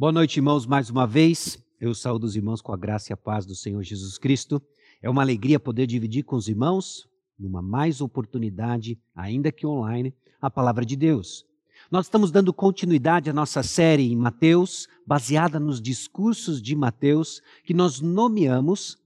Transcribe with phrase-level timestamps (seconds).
[0.00, 1.62] Boa noite, irmãos, mais uma vez.
[1.78, 4.58] Eu saúdo os irmãos com a graça e a paz do Senhor Jesus Cristo.
[5.02, 7.06] É uma alegria poder dividir com os irmãos,
[7.38, 11.44] numa mais oportunidade, ainda que online, a palavra de Deus.
[11.90, 17.74] Nós estamos dando continuidade à nossa série em Mateus, baseada nos discursos de Mateus, que
[17.74, 18.96] nós nomeamos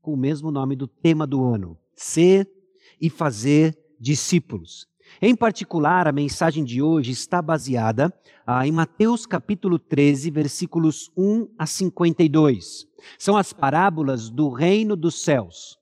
[0.00, 2.50] com o mesmo nome do tema do ano: Ser
[2.98, 4.88] e Fazer Discípulos.
[5.20, 8.12] Em particular, a mensagem de hoje está baseada
[8.46, 12.86] ah, em Mateus capítulo 13, versículos 1 a 52.
[13.18, 15.76] São as parábolas do reino dos céus.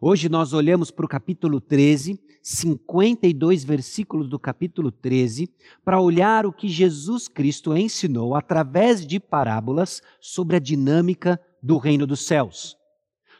[0.00, 5.52] Hoje nós olhamos para o capítulo 13, 52 versículos do capítulo 13,
[5.84, 12.06] para olhar o que Jesus Cristo ensinou através de parábolas sobre a dinâmica do reino
[12.06, 12.76] dos céus.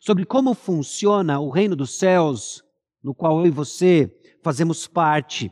[0.02, 2.62] Sobre como funciona o reino dos céus,
[3.02, 5.50] no qual eu e você fazemos parte.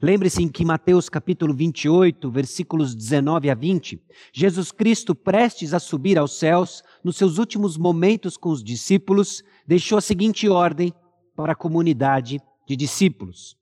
[0.00, 4.00] Lembre-se que em Mateus capítulo 28, versículos 19 a 20,
[4.32, 9.98] Jesus Cristo, prestes a subir aos céus, nos seus últimos momentos com os discípulos, deixou
[9.98, 10.92] a seguinte ordem
[11.34, 13.56] para a comunidade de discípulos: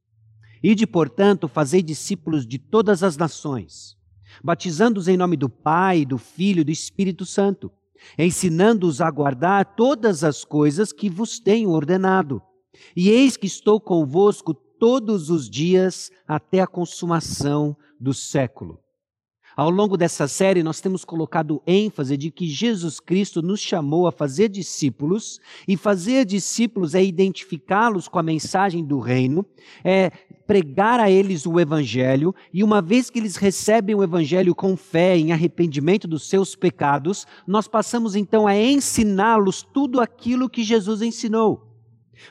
[0.62, 3.96] Ide, portanto, fazei discípulos de todas as nações,
[4.44, 7.72] batizando-os em nome do Pai, do Filho e do Espírito Santo,
[8.18, 12.42] ensinando-os a guardar todas as coisas que vos tenho ordenado.
[12.96, 18.80] E eis que estou convosco todos os dias até a consumação do século.
[19.58, 24.12] Ao longo dessa série, nós temos colocado ênfase de que Jesus Cristo nos chamou a
[24.12, 29.44] fazer discípulos, e fazer discípulos é identificá-los com a mensagem do reino,
[29.82, 30.12] é
[30.46, 35.18] pregar a eles o evangelho, e uma vez que eles recebem o evangelho com fé,
[35.18, 41.67] em arrependimento dos seus pecados, nós passamos então a ensiná-los tudo aquilo que Jesus ensinou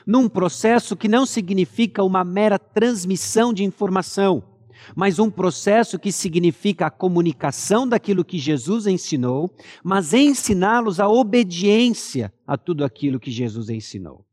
[0.06, 4.42] num processo que não significa uma mera transmissão de informação,
[4.94, 9.50] mas um processo que significa a comunicação daquilo que Jesus ensinou,
[9.82, 14.24] mas ensiná-los a obediência a tudo aquilo que Jesus ensinou.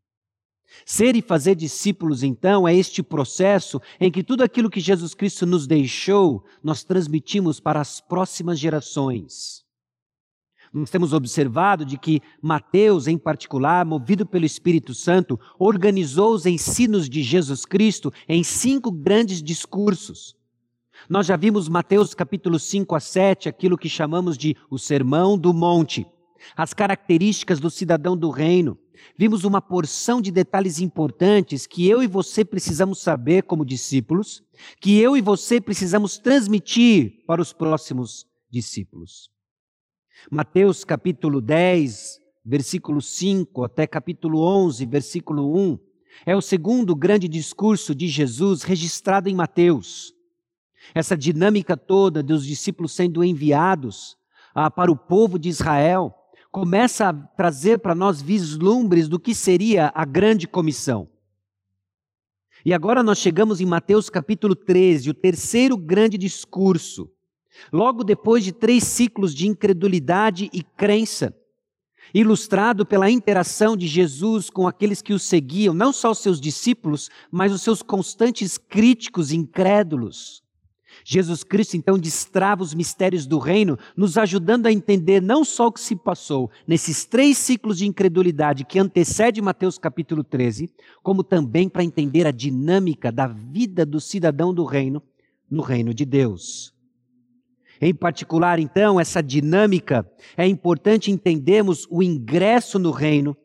[0.85, 5.45] Ser e fazer discípulos, então, é este processo em que tudo aquilo que Jesus Cristo
[5.45, 9.64] nos deixou, nós transmitimos para as próximas gerações.
[10.77, 17.09] Nós temos observado de que Mateus, em particular, movido pelo Espírito Santo, organizou os ensinos
[17.09, 20.35] de Jesus Cristo em cinco grandes discursos.
[21.09, 25.53] Nós já vimos Mateus capítulo 5 a 7, aquilo que chamamos de o Sermão do
[25.53, 26.05] Monte,
[26.57, 28.77] as características do cidadão do reino.
[29.17, 34.43] Vimos uma porção de detalhes importantes que eu e você precisamos saber como discípulos,
[34.81, 39.33] que eu e você precisamos transmitir para os próximos discípulos.
[40.29, 45.79] Mateus capítulo 10, versículo 5 até capítulo 11, versículo 1,
[46.25, 50.13] é o segundo grande discurso de Jesus registrado em Mateus.
[50.93, 54.17] Essa dinâmica toda dos discípulos sendo enviados
[54.53, 56.13] ah, para o povo de Israel
[56.51, 61.09] começa a trazer para nós vislumbres do que seria a grande comissão.
[62.65, 67.11] E agora nós chegamos em Mateus capítulo 13, o terceiro grande discurso.
[67.71, 71.35] Logo depois de três ciclos de incredulidade e crença,
[72.13, 77.09] ilustrado pela interação de Jesus com aqueles que o seguiam, não só os seus discípulos,
[77.31, 80.43] mas os seus constantes críticos incrédulos.
[81.03, 85.71] Jesus Cristo então destrava os mistérios do reino, nos ajudando a entender não só o
[85.71, 90.69] que se passou nesses três ciclos de incredulidade que antecede Mateus capítulo 13,
[91.03, 95.01] como também para entender a dinâmica da vida do cidadão do reino
[95.49, 96.74] no reino de Deus.
[97.81, 103.35] Em particular, então, essa dinâmica, é importante entendermos o ingresso no reino,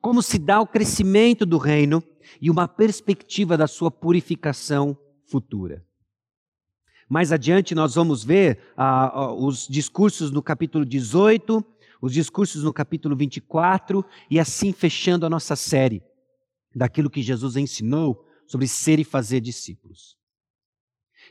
[0.00, 2.02] como se dá o crescimento do reino
[2.40, 5.84] e uma perspectiva da sua purificação futura.
[7.08, 11.64] Mais adiante, nós vamos ver ah, ah os discursos no capítulo 18,
[12.00, 16.02] os discursos no capítulo 24, e assim fechando a nossa série
[16.74, 20.16] daquilo que Jesus ensinou sobre ser e fazer discípulos.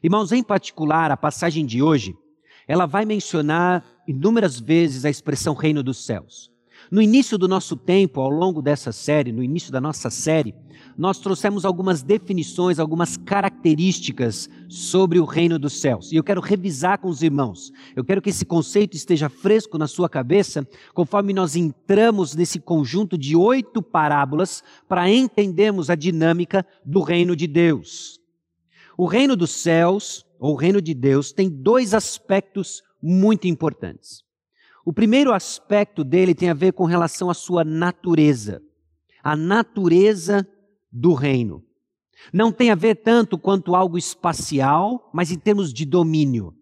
[0.03, 2.15] Irmãos, em particular, a passagem de hoje
[2.69, 6.51] ela vai mencionar inúmeras vezes a expressão reino dos céus.
[6.91, 10.53] No início do nosso tempo, ao longo dessa série, no início da nossa série,
[10.95, 16.11] nós trouxemos algumas definições, algumas características sobre o reino dos céus.
[16.11, 17.71] E eu quero revisar com os irmãos.
[17.95, 23.17] Eu quero que esse conceito esteja fresco na sua cabeça, conforme nós entramos nesse conjunto
[23.17, 28.19] de oito parábolas para entendermos a dinâmica do reino de Deus.
[28.95, 34.23] O reino dos céus ou o reino de Deus, tem dois aspectos muito importantes.
[34.85, 38.61] O primeiro aspecto dele tem a ver com relação à sua natureza.
[39.21, 40.47] A natureza
[40.91, 41.63] do reino.
[42.33, 46.55] Não tem a ver tanto quanto algo espacial, mas em termos de domínio.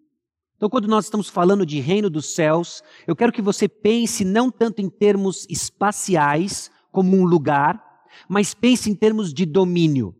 [0.56, 4.50] Então, quando nós estamos falando de reino dos céus, eu quero que você pense não
[4.50, 7.80] tanto em termos espaciais, como um lugar,
[8.28, 10.14] mas pense em termos de domínio.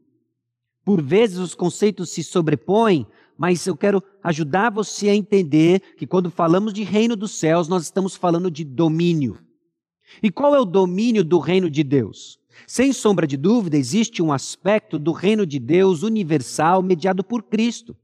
[0.84, 3.06] Por vezes os conceitos se sobrepõem,
[3.38, 7.84] mas eu quero ajudar você a entender que quando falamos de reino dos céus, nós
[7.84, 9.38] estamos falando de domínio.
[10.22, 12.38] E qual é o domínio do reino de Deus?
[12.66, 17.96] Sem sombra de dúvida, existe um aspecto do reino de Deus universal mediado por Cristo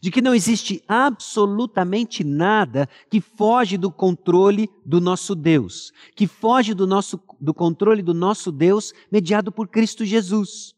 [0.00, 6.74] de que não existe absolutamente nada que foge do controle do nosso Deus, que foge
[6.74, 10.74] do, nosso, do controle do nosso Deus mediado por Cristo Jesus.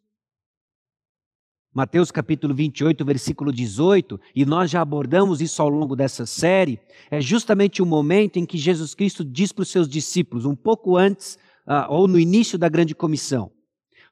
[1.73, 7.21] Mateus capítulo 28, versículo 18, e nós já abordamos isso ao longo dessa série, é
[7.21, 11.37] justamente o momento em que Jesus Cristo diz para os seus discípulos, um pouco antes,
[11.69, 13.53] uh, ou no início da grande comissão: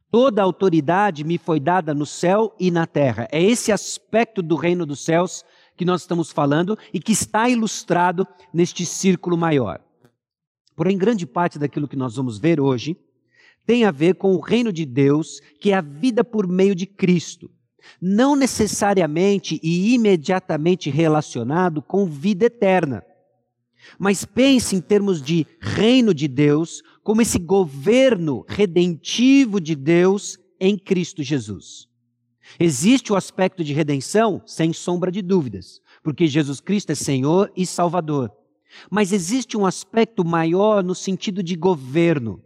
[0.08, 3.26] Toda autoridade me foi dada no céu e na terra.
[3.32, 5.44] É esse aspecto do reino dos céus
[5.76, 9.80] que nós estamos falando e que está ilustrado neste círculo maior.
[10.76, 12.96] Porém, grande parte daquilo que nós vamos ver hoje
[13.68, 16.86] tem a ver com o reino de Deus, que é a vida por meio de
[16.86, 17.50] Cristo.
[18.00, 23.04] Não necessariamente e imediatamente relacionado com vida eterna.
[23.98, 30.78] Mas pense em termos de reino de Deus, como esse governo redentivo de Deus em
[30.78, 31.86] Cristo Jesus.
[32.58, 37.66] Existe o aspecto de redenção, sem sombra de dúvidas, porque Jesus Cristo é Senhor e
[37.66, 38.32] Salvador.
[38.90, 42.42] Mas existe um aspecto maior no sentido de governo.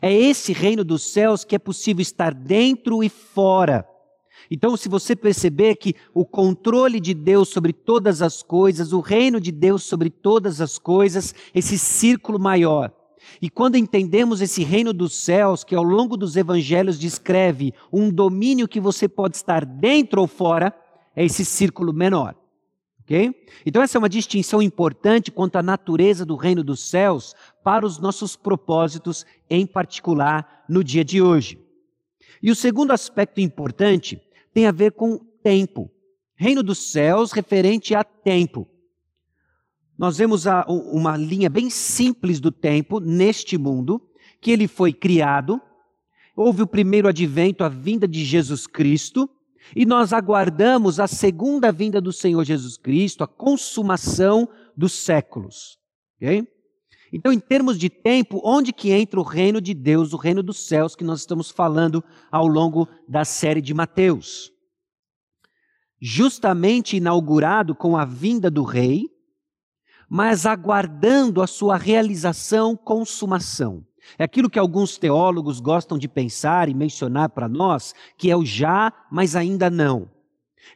[0.00, 3.86] É esse reino dos céus que é possível estar dentro e fora
[4.50, 9.40] então, se você perceber que o controle de Deus sobre todas as coisas, o reino
[9.40, 12.92] de Deus sobre todas as coisas, esse círculo maior.
[13.40, 18.68] E quando entendemos esse reino dos céus, que ao longo dos evangelhos descreve um domínio
[18.68, 20.74] que você pode estar dentro ou fora,
[21.16, 22.34] é esse círculo menor.
[23.66, 27.98] Então, essa é uma distinção importante quanto à natureza do reino dos céus para os
[27.98, 31.58] nossos propósitos, em particular no dia de hoje.
[32.42, 34.20] E o segundo aspecto importante
[34.52, 35.90] tem a ver com tempo.
[36.34, 38.66] Reino dos céus referente a tempo.
[39.96, 44.00] Nós vemos a, uma linha bem simples do tempo neste mundo,
[44.40, 45.60] que ele foi criado,
[46.36, 49.30] houve o primeiro advento, a vinda de Jesus Cristo,
[49.74, 55.78] e nós aguardamos a segunda vinda do Senhor Jesus Cristo, a consumação dos séculos.
[56.16, 56.46] Okay?
[57.12, 60.66] Então, em termos de tempo, onde que entra o reino de Deus, o reino dos
[60.66, 64.50] céus, que nós estamos falando ao longo da série de Mateus?
[66.00, 69.08] Justamente inaugurado com a vinda do rei,
[70.08, 73.86] mas aguardando a sua realização, consumação.
[74.18, 78.44] É aquilo que alguns teólogos gostam de pensar e mencionar para nós, que é o
[78.44, 80.08] já, mas ainda não.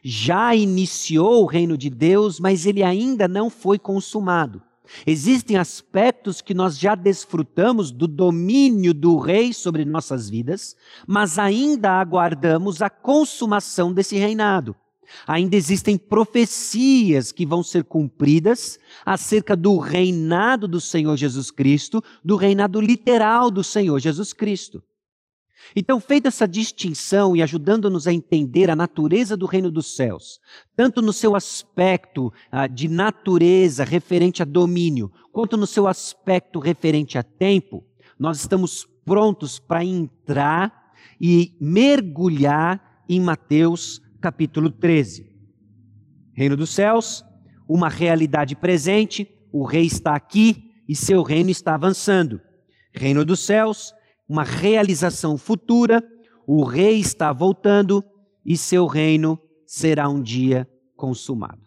[0.03, 4.61] Já iniciou o reino de Deus, mas ele ainda não foi consumado.
[5.05, 10.75] Existem aspectos que nós já desfrutamos do domínio do Rei sobre nossas vidas,
[11.07, 14.75] mas ainda aguardamos a consumação desse reinado.
[15.27, 22.35] Ainda existem profecias que vão ser cumpridas acerca do reinado do Senhor Jesus Cristo, do
[22.35, 24.83] reinado literal do Senhor Jesus Cristo.
[25.75, 30.39] Então, feita essa distinção e ajudando-nos a entender a natureza do reino dos céus,
[30.75, 37.17] tanto no seu aspecto ah, de natureza referente a domínio, quanto no seu aspecto referente
[37.17, 37.83] a tempo,
[38.17, 45.29] nós estamos prontos para entrar e mergulhar em Mateus capítulo 13.
[46.33, 47.23] Reino dos céus,
[47.67, 52.41] uma realidade presente, o rei está aqui e seu reino está avançando.
[52.93, 53.93] Reino dos céus,
[54.27, 56.03] uma realização futura,
[56.45, 58.03] o rei está voltando
[58.45, 61.61] e seu reino será um dia consumado.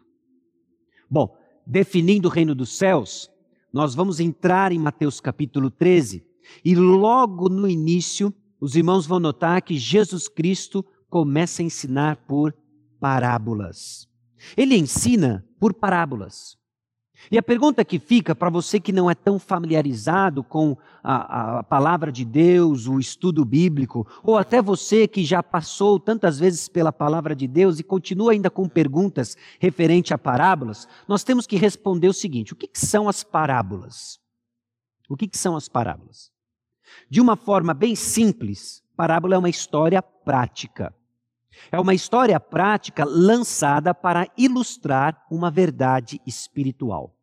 [1.08, 3.30] Bom, definindo o reino dos céus,
[3.72, 6.26] nós vamos entrar em Mateus capítulo 13
[6.64, 12.54] e logo no início, os irmãos vão notar que Jesus Cristo começa a ensinar por
[12.98, 14.08] parábolas.
[14.56, 16.56] Ele ensina por parábolas.
[17.30, 21.62] E a pergunta que fica para você que não é tão familiarizado com a, a,
[21.62, 26.90] palavra de Deus, o estudo bíblico, ou até você que já passou tantas vezes pela
[26.90, 32.08] palavra de Deus e continua ainda com perguntas referente a parábolas, nós temos que responder
[32.08, 34.18] o seguinte: o que, que são as parábolas?
[35.10, 36.32] O que, que são as parábolas?
[37.10, 40.94] De uma forma bem simples, parábola é uma história prática.
[41.70, 47.14] É uma história prática lançada para ilustrar uma verdade espiritual.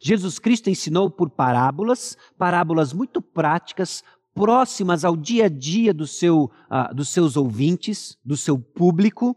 [0.00, 4.02] Jesus Cristo ensinou por parábolas, parábolas muito práticas,
[4.34, 9.36] próximas ao dia a dia do seu, uh, dos seus ouvintes, do seu público,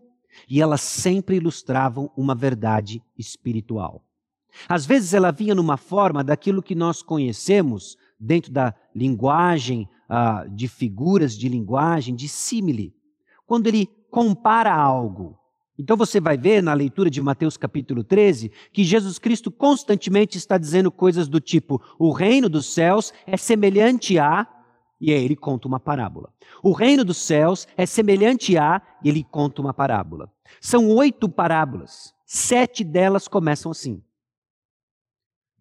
[0.49, 4.03] e elas sempre ilustravam uma verdade espiritual.
[4.67, 10.67] Às vezes ela vinha numa forma daquilo que nós conhecemos dentro da linguagem, ah, de
[10.67, 12.95] figuras de linguagem, de símile.
[13.45, 15.37] Quando ele compara algo.
[15.77, 20.57] Então você vai ver na leitura de Mateus capítulo 13 que Jesus Cristo constantemente está
[20.57, 24.47] dizendo coisas do tipo: o reino dos céus é semelhante a.
[25.01, 26.29] E aí ele conta uma parábola.
[26.63, 28.81] O reino dos céus é semelhante a.
[29.03, 30.31] E ele conta uma parábola.
[30.61, 32.13] São oito parábolas.
[32.25, 34.01] Sete delas começam assim.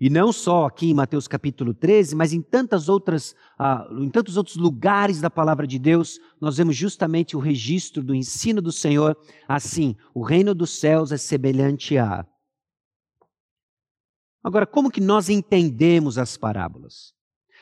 [0.05, 4.37] E não só aqui em Mateus capítulo 13, mas em, tantas outras, uh, em tantos
[4.37, 9.17] outros lugares da palavra de Deus, nós vemos justamente o registro do ensino do Senhor
[9.49, 12.27] assim: o reino dos céus é semelhante a.
[14.43, 17.15] Agora, como que nós entendemos as parábolas?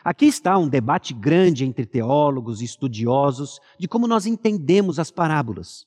[0.02, 5.86] Aqui está um debate grande entre teólogos e estudiosos de como nós entendemos as parábolas.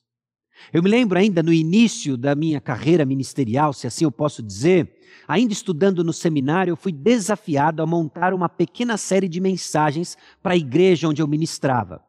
[0.72, 4.98] Eu me lembro ainda no início da minha carreira ministerial, se assim eu posso dizer,
[5.26, 10.54] ainda estudando no seminário, eu fui desafiado a montar uma pequena série de mensagens para
[10.54, 12.02] a igreja onde eu ministrava.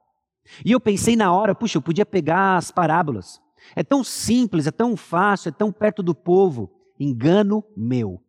[0.64, 3.42] E eu pensei na hora, puxa, eu podia pegar as parábolas.
[3.76, 6.72] É tão simples, é tão fácil, é tão perto do povo.
[7.00, 8.22] Engano meu.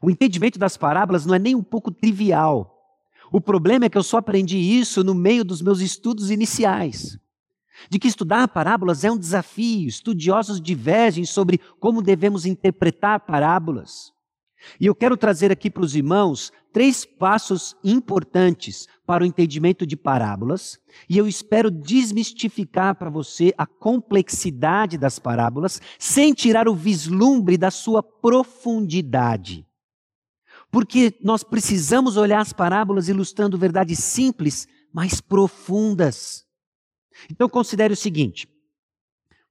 [0.00, 2.78] O entendimento das parábolas não é nem um pouco trivial.
[3.30, 7.18] O problema é que eu só aprendi isso no meio dos meus estudos iniciais
[7.88, 9.88] de que estudar parábolas é um desafio.
[9.88, 14.12] Estudiosos divergem sobre como devemos interpretar parábolas.
[14.80, 19.96] E eu quero trazer aqui para os irmãos três passos importantes para o entendimento de
[19.96, 27.58] parábolas, e eu espero desmistificar para você a complexidade das parábolas, sem tirar o vislumbre
[27.58, 29.66] da sua profundidade.
[30.70, 36.46] Porque nós precisamos olhar as parábolas ilustrando verdades simples, mas profundas.
[37.30, 38.48] Então considere o seguinte: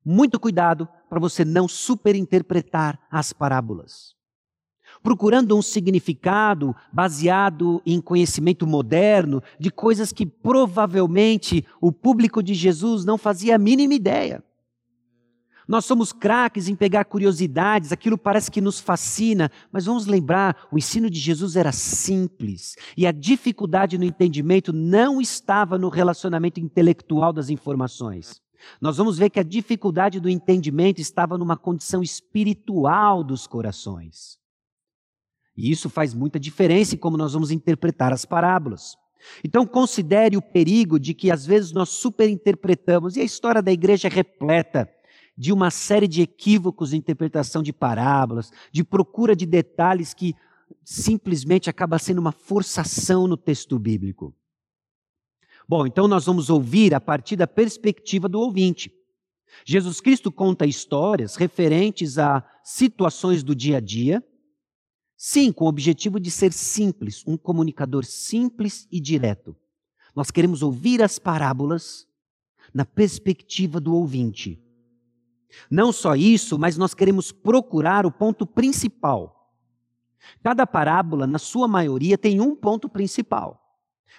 [0.04, 4.16] muito cuidado para você não superinterpretar as parábolas.
[5.04, 13.06] Procurando um significado baseado em conhecimento moderno de coisas que provavelmente o público de Jesus
[13.06, 14.44] não fazia a mínima ideia.
[15.72, 20.78] Nós somos craques em pegar curiosidades, aquilo parece que nos fascina, mas vamos lembrar, o
[20.78, 27.32] ensino de Jesus era simples e a dificuldade no entendimento não estava no relacionamento intelectual
[27.32, 28.42] das informações.
[28.82, 34.38] Nós vamos ver que a dificuldade do entendimento estava numa condição espiritual dos corações.
[35.56, 38.98] E isso faz muita diferença em como nós vamos interpretar as parábolas.
[39.42, 44.10] Então, considere o perigo de que às vezes nós superinterpretamos, e a história da igreja
[44.10, 44.90] é repleta
[45.42, 50.36] de uma série de equívocos de interpretação de parábolas, de procura de detalhes que
[50.86, 54.36] simplesmente acaba sendo uma forçação no texto bíblico.
[55.68, 58.94] Bom, então nós vamos ouvir a partir da perspectiva do ouvinte.
[59.66, 64.24] Jesus Cristo conta histórias referentes a situações do dia a dia,
[65.18, 69.58] sim, com o objetivo de ser simples, um comunicador simples e direto.
[70.16, 72.06] Nós queremos ouvir as parábolas
[72.72, 74.62] na perspectiva do ouvinte.
[75.70, 79.52] Não só isso, mas nós queremos procurar o ponto principal.
[80.44, 83.62] Cada parábola, na sua maioria, tem um ponto principal.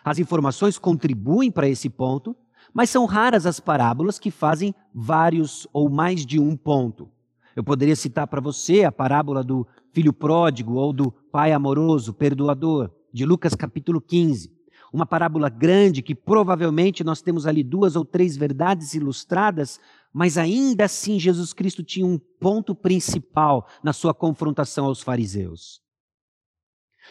[0.05, 2.37] As informações contribuem para esse ponto,
[2.73, 7.09] mas são raras as parábolas que fazem vários ou mais de um ponto.
[7.55, 12.91] Eu poderia citar para você a parábola do filho pródigo ou do pai amoroso, perdoador,
[13.13, 14.51] de Lucas capítulo 15.
[14.93, 19.79] Uma parábola grande que provavelmente nós temos ali duas ou três verdades ilustradas,
[20.13, 25.81] mas ainda assim Jesus Cristo tinha um ponto principal na sua confrontação aos fariseus.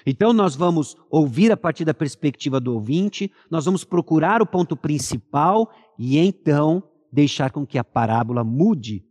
[0.05, 4.75] Então nós vamos ouvir a partir da perspectiva do ouvinte, nós vamos procurar o ponto
[4.75, 9.05] principal e então deixar com que a parábola mude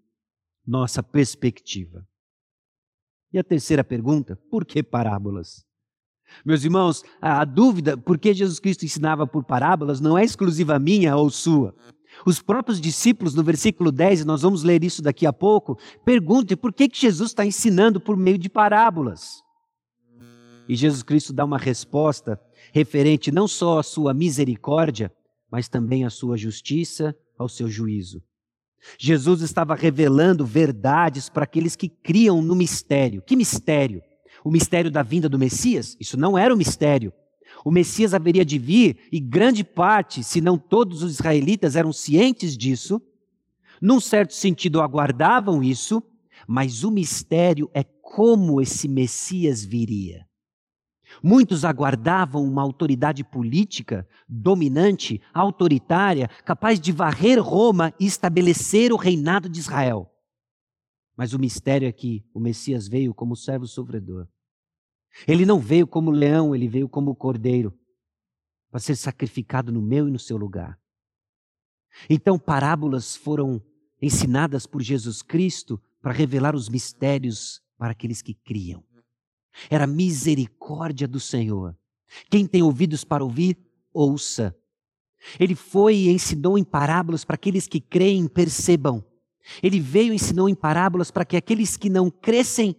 [0.66, 2.06] nossa perspectiva.
[3.32, 5.64] E a terceira pergunta, por que parábolas?
[6.44, 11.16] Meus irmãos, a dúvida por que Jesus Cristo ensinava por parábolas não é exclusiva minha
[11.16, 11.74] ou sua.
[12.26, 16.72] Os próprios discípulos, no versículo 10, nós vamos ler isso daqui a pouco, perguntam por
[16.72, 19.42] que, que Jesus está ensinando por meio de parábolas.
[20.68, 22.40] E Jesus Cristo dá uma resposta
[22.72, 25.12] referente não só à sua misericórdia,
[25.50, 28.22] mas também à sua justiça, ao seu juízo.
[28.98, 33.22] Jesus estava revelando verdades para aqueles que criam no mistério.
[33.22, 34.02] Que mistério?
[34.44, 35.96] O mistério da vinda do Messias?
[36.00, 37.12] Isso não era o um mistério.
[37.64, 42.56] O Messias haveria de vir, e grande parte, se não todos os israelitas eram cientes
[42.56, 43.00] disso,
[43.80, 46.02] num certo sentido aguardavam isso,
[46.46, 50.26] mas o mistério é como esse Messias viria.
[51.22, 59.48] Muitos aguardavam uma autoridade política dominante, autoritária, capaz de varrer Roma e estabelecer o reinado
[59.48, 60.10] de Israel.
[61.16, 64.28] Mas o mistério é que o Messias veio como servo sofredor.
[65.26, 67.76] Ele não veio como leão, ele veio como cordeiro,
[68.70, 70.78] para ser sacrificado no meu e no seu lugar.
[72.08, 73.62] Então, parábolas foram
[74.00, 78.84] ensinadas por Jesus Cristo para revelar os mistérios para aqueles que criam.
[79.68, 81.76] Era misericórdia do Senhor.
[82.30, 83.58] Quem tem ouvidos para ouvir,
[83.92, 84.56] ouça.
[85.38, 89.04] Ele foi e ensinou em parábolas para aqueles que creem percebam.
[89.62, 92.76] Ele veio e ensinou em parábolas para que aqueles que não crescem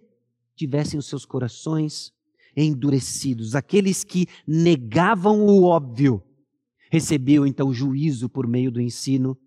[0.56, 2.14] tivessem os seus corações
[2.55, 3.55] endurecidos.
[3.55, 6.24] Aqueles que negavam o óbvio
[6.89, 9.38] recebiam então juízo por meio do ensino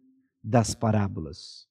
[0.42, 1.66] das parábolas.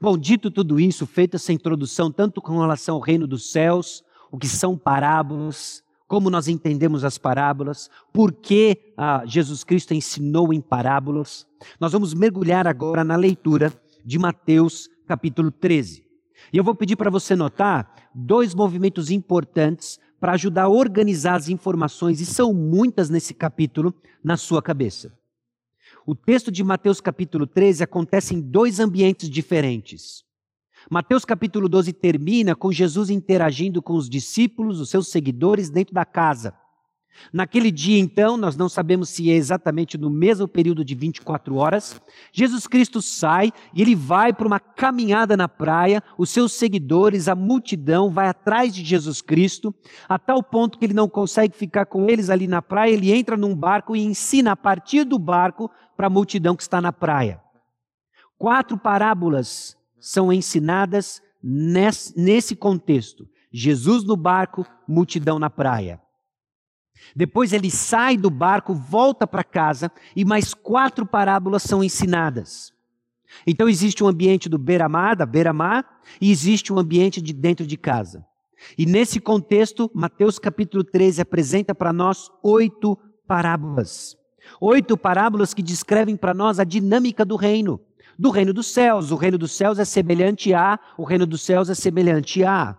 [0.00, 4.36] Bom, dito tudo isso, feita essa introdução, tanto com relação ao reino dos céus, o
[4.36, 10.60] que são parábolas, como nós entendemos as parábolas, por que ah, Jesus Cristo ensinou em
[10.60, 11.46] parábolas.
[11.80, 13.72] Nós vamos mergulhar agora na leitura
[14.04, 16.04] de Mateus capítulo 13.
[16.52, 21.48] E eu vou pedir para você notar dois movimentos importantes para ajudar a organizar as
[21.48, 25.12] informações, e são muitas nesse capítulo, na sua cabeça.
[26.06, 30.24] O texto de Mateus capítulo 13 acontece em dois ambientes diferentes.
[30.90, 36.04] Mateus capítulo 12 termina com Jesus interagindo com os discípulos, os seus seguidores, dentro da
[36.04, 36.54] casa.
[37.32, 42.00] Naquele dia, então, nós não sabemos se é exatamente no mesmo período de 24 horas,
[42.32, 47.34] Jesus Cristo sai e ele vai para uma caminhada na praia, os seus seguidores, a
[47.34, 49.74] multidão, vai atrás de Jesus Cristo,
[50.08, 53.36] a tal ponto que ele não consegue ficar com eles ali na praia, ele entra
[53.36, 57.40] num barco e ensina a partir do barco para a multidão que está na praia.
[58.38, 63.28] Quatro parábolas são ensinadas nesse contexto.
[63.50, 66.00] Jesus no barco, multidão na praia.
[67.14, 72.72] Depois ele sai do barco, volta para casa e mais quatro parábolas são ensinadas.
[73.46, 75.84] Então existe um ambiente do beira-mar, da beira-mar,
[76.20, 78.24] e existe um ambiente de dentro de casa.
[78.76, 84.16] E nesse contexto, Mateus capítulo 13 apresenta para nós oito parábolas.
[84.60, 87.80] Oito parábolas que descrevem para nós a dinâmica do reino
[88.18, 89.12] do reino dos céus.
[89.12, 92.76] O reino dos céus é semelhante a, o reino dos céus é semelhante a.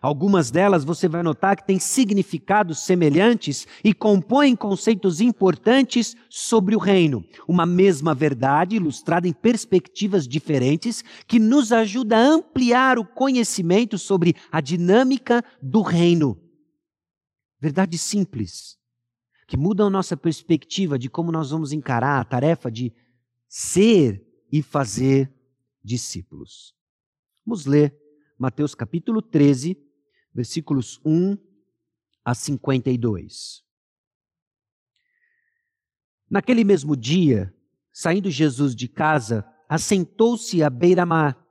[0.00, 6.78] Algumas delas você vai notar que têm significados semelhantes e compõem conceitos importantes sobre o
[6.78, 7.24] reino.
[7.48, 14.34] Uma mesma verdade ilustrada em perspectivas diferentes que nos ajuda a ampliar o conhecimento sobre
[14.52, 16.38] a dinâmica do reino.
[17.58, 18.76] Verdades simples,
[19.48, 22.92] que mudam a nossa perspectiva de como nós vamos encarar a tarefa de
[23.48, 25.32] ser e fazer
[25.82, 26.74] discípulos.
[27.46, 27.96] Vamos ler
[28.38, 29.85] Mateus capítulo 13,
[30.36, 31.38] versículos 1
[32.22, 33.64] a 52.
[36.28, 37.54] Naquele mesmo dia,
[37.90, 41.42] saindo Jesus de casa, assentou-se à beira-mar,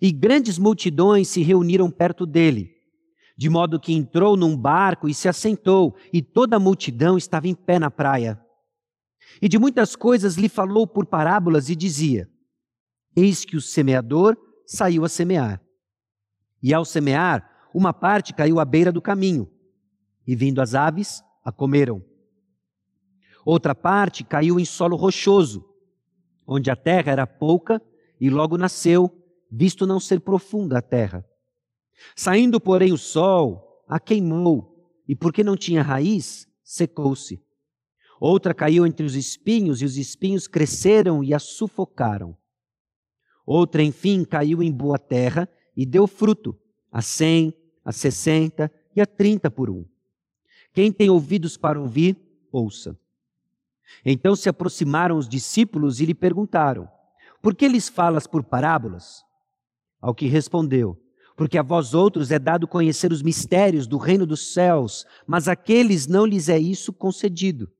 [0.00, 2.70] e grandes multidões se reuniram perto dele,
[3.36, 7.54] de modo que entrou num barco e se assentou, e toda a multidão estava em
[7.54, 8.40] pé na praia.
[9.42, 12.30] E de muitas coisas lhe falou por parábolas e dizia:
[13.16, 15.60] Eis que o semeador saiu a semear.
[16.62, 19.50] E ao semear, uma parte caiu à beira do caminho,
[20.26, 22.02] e vindo as aves, a comeram.
[23.44, 25.64] Outra parte caiu em solo rochoso,
[26.46, 27.80] onde a terra era pouca,
[28.20, 29.10] e logo nasceu,
[29.50, 31.24] visto não ser profunda a terra.
[32.14, 37.42] Saindo, porém, o sol, a queimou, e porque não tinha raiz, secou-se.
[38.20, 42.36] Outra caiu entre os espinhos, e os espinhos cresceram e a sufocaram.
[43.46, 46.58] Outra, enfim, caiu em boa terra e deu fruto,
[46.92, 47.54] a cem,
[47.88, 49.82] a sessenta e a trinta por um.
[50.74, 52.18] Quem tem ouvidos para ouvir,
[52.52, 52.94] ouça.
[54.04, 56.86] Então se aproximaram os discípulos e lhe perguntaram:
[57.40, 59.24] Por que lhes falas por parábolas?
[60.02, 61.02] Ao que respondeu:
[61.34, 66.06] Porque a vós outros é dado conhecer os mistérios do reino dos céus, mas àqueles
[66.06, 67.72] não lhes é isso concedido.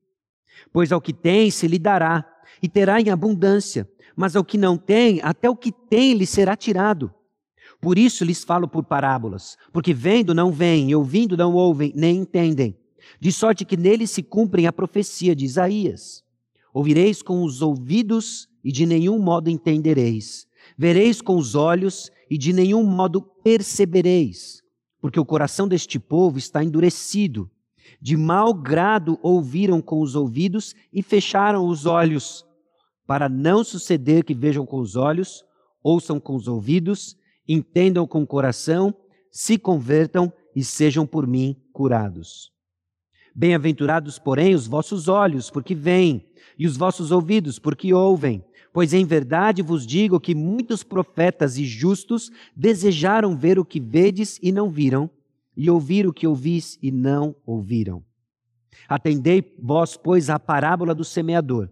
[0.73, 2.25] Pois ao que tem se lhe dará,
[2.63, 6.55] e terá em abundância, mas ao que não tem, até o que tem lhe será
[6.55, 7.13] tirado.
[7.81, 12.17] Por isso lhes falo por parábolas, porque vendo não veem, e ouvindo não ouvem, nem
[12.17, 12.77] entendem.
[13.19, 16.23] De sorte que neles se cumprem a profecia de Isaías.
[16.73, 20.45] Ouvireis com os ouvidos e de nenhum modo entendereis.
[20.77, 24.61] Vereis com os olhos e de nenhum modo percebereis.
[25.01, 27.49] Porque o coração deste povo está endurecido
[28.01, 32.45] de mau grado ouviram com os ouvidos e fecharam os olhos,
[33.07, 35.43] para não suceder que vejam com os olhos,
[35.81, 37.17] ouçam com os ouvidos,
[37.49, 38.93] entendam com o coração,
[39.31, 42.51] se convertam e sejam por mim curados.
[43.35, 46.25] Bem-aventurados, porém, os vossos olhos, porque veem,
[46.57, 48.43] e os vossos ouvidos, porque ouvem.
[48.71, 54.37] Pois em verdade vos digo que muitos profetas e justos desejaram ver o que vedes
[54.43, 55.09] e não viram,
[55.57, 58.03] e ouvir o que ouvis e não ouviram.
[58.87, 61.69] Atendei vós, pois, à parábola do semeador.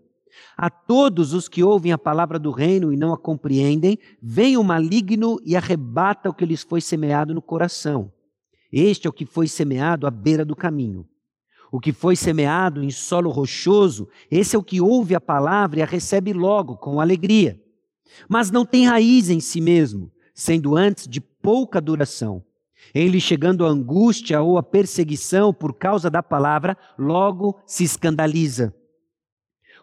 [0.56, 4.63] A todos os que ouvem a palavra do reino e não a compreendem, vem o
[4.63, 8.12] maligno e arrebata o que lhes foi semeado no coração.
[8.71, 11.08] Este é o que foi semeado à beira do caminho.
[11.71, 15.84] O que foi semeado em solo rochoso, esse é o que ouve a palavra e
[15.84, 17.60] a recebe logo, com alegria.
[18.30, 22.43] Mas não tem raiz em si mesmo, sendo antes de pouca duração.
[22.95, 28.73] Em lhe chegando a angústia ou a perseguição por causa da palavra, logo se escandaliza.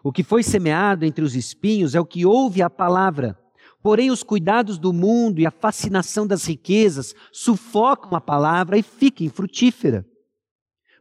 [0.05, 3.35] O que foi semeado entre os espinhos é o que ouve a palavra.
[3.81, 9.23] Porém, os cuidados do mundo e a fascinação das riquezas sufocam a palavra e fica
[9.23, 10.05] infrutífera.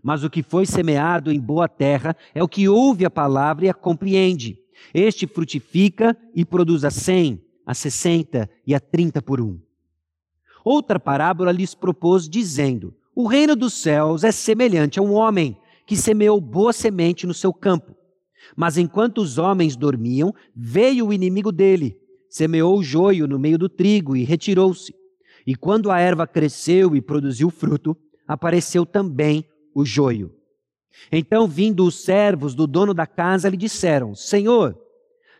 [0.03, 3.69] Mas o que foi semeado em boa terra é o que ouve a palavra e
[3.69, 4.57] a compreende.
[4.95, 9.61] Este frutifica e produz a cem, a sessenta e a trinta por um.
[10.64, 15.95] Outra parábola lhes propôs, dizendo: O reino dos céus é semelhante a um homem que
[15.95, 17.93] semeou boa semente no seu campo.
[18.57, 21.96] Mas enquanto os homens dormiam, veio o inimigo dele,
[22.28, 24.94] semeou o joio no meio do trigo e retirou-se.
[25.46, 30.35] E quando a erva cresceu e produziu fruto, apareceu também o joio.
[31.11, 34.78] Então, vindo os servos do dono da casa, lhe disseram: Senhor,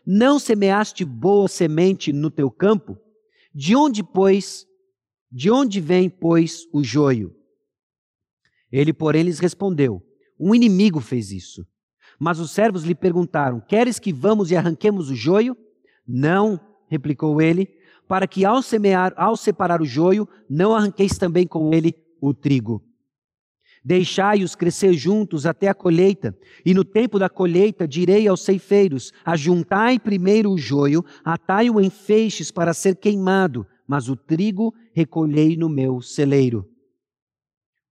[0.05, 2.97] não semeaste boa semente no teu campo?
[3.53, 4.65] De onde, pois,
[5.31, 7.35] de onde vem, pois, o joio?
[8.71, 10.01] Ele, porém, lhes respondeu:
[10.39, 11.65] Um inimigo fez isso.
[12.19, 15.55] Mas os servos lhe perguntaram: Queres que vamos e arranquemos o joio?
[16.07, 17.67] Não, replicou ele,
[18.07, 22.83] para que ao semear, ao separar o joio, não arranqueis também com ele o trigo.
[23.83, 29.99] Deixai-os crescer juntos até a colheita, e no tempo da colheita direi aos ceifeiros: Ajuntai
[29.99, 36.01] primeiro o joio, atai-o em feixes para ser queimado, mas o trigo recolhei no meu
[36.01, 36.67] celeiro.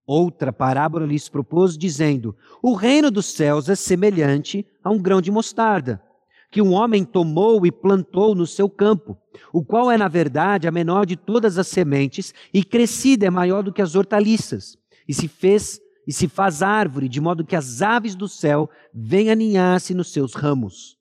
[0.07, 5.31] Outra parábola lhes propôs, dizendo: O reino dos céus é semelhante a um grão de
[5.31, 6.03] mostarda,
[6.51, 9.17] que um homem tomou e plantou no seu campo,
[9.53, 13.63] o qual é, na verdade, a menor de todas as sementes, e crescida é maior
[13.63, 14.77] do que as hortaliças,
[15.09, 19.33] e se fez e se faz árvore, de modo que as aves do céu venham
[19.33, 20.99] aninhar-se nos seus ramos.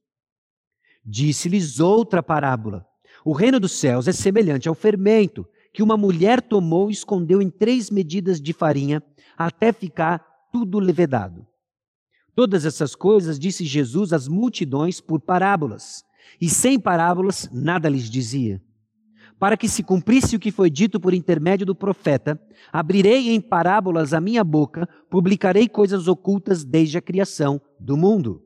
[1.05, 2.87] Disse-lhes outra parábola:
[3.25, 7.49] O reino dos céus é semelhante ao fermento que uma mulher tomou e escondeu em
[7.49, 9.01] três medidas de farinha,
[9.37, 11.45] até ficar tudo levedado.
[12.35, 16.03] Todas essas coisas disse Jesus às multidões por parábolas,
[16.39, 18.61] e sem parábolas nada lhes dizia
[19.43, 22.39] para que se cumprisse o que foi dito por intermédio do profeta:
[22.71, 28.41] abrirei em parábolas a minha boca, publicarei coisas ocultas desde a criação do mundo.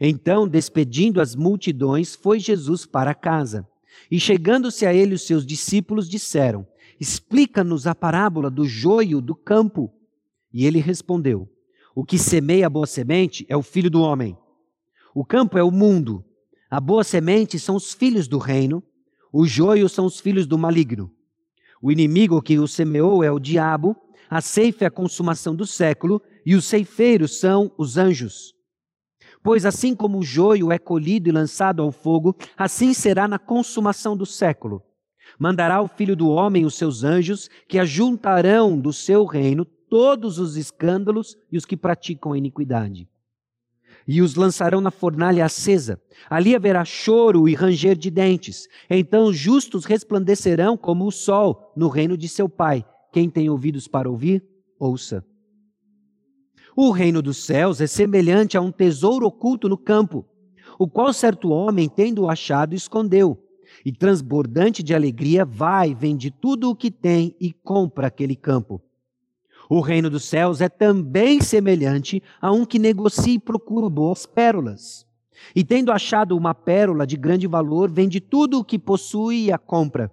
[0.00, 3.68] Então, despedindo as multidões, foi Jesus para casa.
[4.10, 6.66] E chegando-se a ele, os seus discípulos disseram:
[6.98, 9.92] Explica-nos a parábola do joio do campo.
[10.52, 11.48] E ele respondeu:
[11.94, 14.36] O que semeia a boa semente é o filho do homem.
[15.14, 16.24] O campo é o mundo.
[16.70, 18.82] A boa semente são os filhos do reino
[19.32, 21.10] o joio são os filhos do maligno.
[21.80, 23.96] O inimigo que o semeou é o diabo,
[24.28, 28.54] a ceifa é a consumação do século, e os ceifeiros são os anjos.
[29.42, 34.16] Pois assim como o joio é colhido e lançado ao fogo, assim será na consumação
[34.16, 34.82] do século.
[35.38, 40.56] Mandará o filho do homem os seus anjos, que ajuntarão do seu reino todos os
[40.56, 43.08] escândalos e os que praticam a iniquidade
[44.12, 46.00] e os lançarão na fornalha acesa.
[46.28, 48.66] Ali haverá choro e ranger de dentes.
[48.88, 52.84] Então os justos resplandecerão como o sol no reino de seu Pai.
[53.12, 54.44] Quem tem ouvidos para ouvir,
[54.80, 55.24] ouça.
[56.76, 60.24] O reino dos céus é semelhante a um tesouro oculto no campo,
[60.78, 63.38] o qual certo homem, tendo achado, escondeu.
[63.84, 68.80] E transbordante de alegria, vai, vende tudo o que tem e compra aquele campo.
[69.68, 75.06] O reino dos céus é também semelhante a um que negocia e procura boas pérolas.
[75.54, 79.58] E tendo achado uma pérola de grande valor, vende tudo o que possui e a
[79.58, 80.10] compra.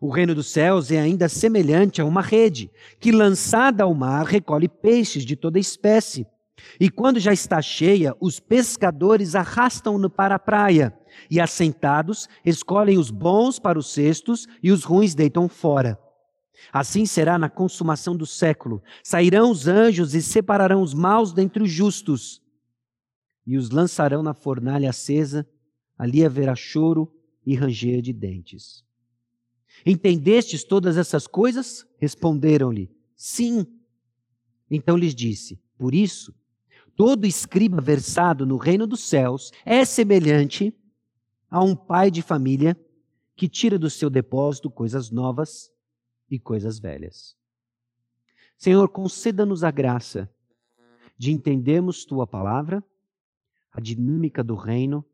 [0.00, 4.68] O reino dos céus é ainda semelhante a uma rede, que lançada ao mar recolhe
[4.68, 6.26] peixes de toda espécie.
[6.78, 10.96] E quando já está cheia, os pescadores arrastam-no para a praia,
[11.30, 15.98] e assentados, escolhem os bons para os cestos e os ruins deitam fora.
[16.72, 18.82] Assim será na consumação do século.
[19.02, 22.42] Sairão os anjos e separarão os maus dentre os justos,
[23.46, 25.48] e os lançarão na fornalha acesa,
[25.96, 27.10] ali haverá choro
[27.46, 28.84] e ranger de dentes.
[29.84, 31.86] Entendestes todas essas coisas?
[31.98, 33.66] Responderam-lhe: Sim.
[34.70, 36.34] Então lhes disse: Por isso,
[36.96, 40.74] todo escriba versado no reino dos céus é semelhante
[41.50, 42.76] a um pai de família
[43.36, 45.70] que tira do seu depósito coisas novas
[46.30, 47.36] e coisas velhas.
[48.56, 50.28] Senhor, conceda-nos a graça
[51.16, 52.84] de entendermos tua palavra,
[53.70, 55.04] a dinâmica do reino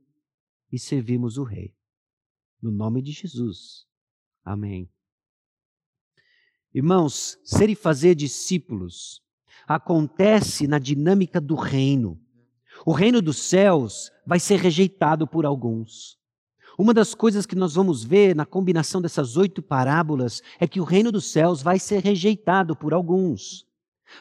[0.72, 1.74] e servirmos o Rei.
[2.60, 3.86] No nome de Jesus.
[4.44, 4.88] Amém.
[6.72, 9.22] Irmãos, ser e fazer discípulos
[9.66, 12.20] acontece na dinâmica do reino.
[12.84, 16.18] O reino dos céus vai ser rejeitado por alguns.
[16.76, 20.84] Uma das coisas que nós vamos ver na combinação dessas oito parábolas é que o
[20.84, 23.64] reino dos céus vai ser rejeitado por alguns.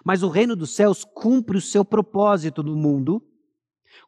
[0.06, 3.22] Mas o reino dos céus cumpre o seu propósito no mundo,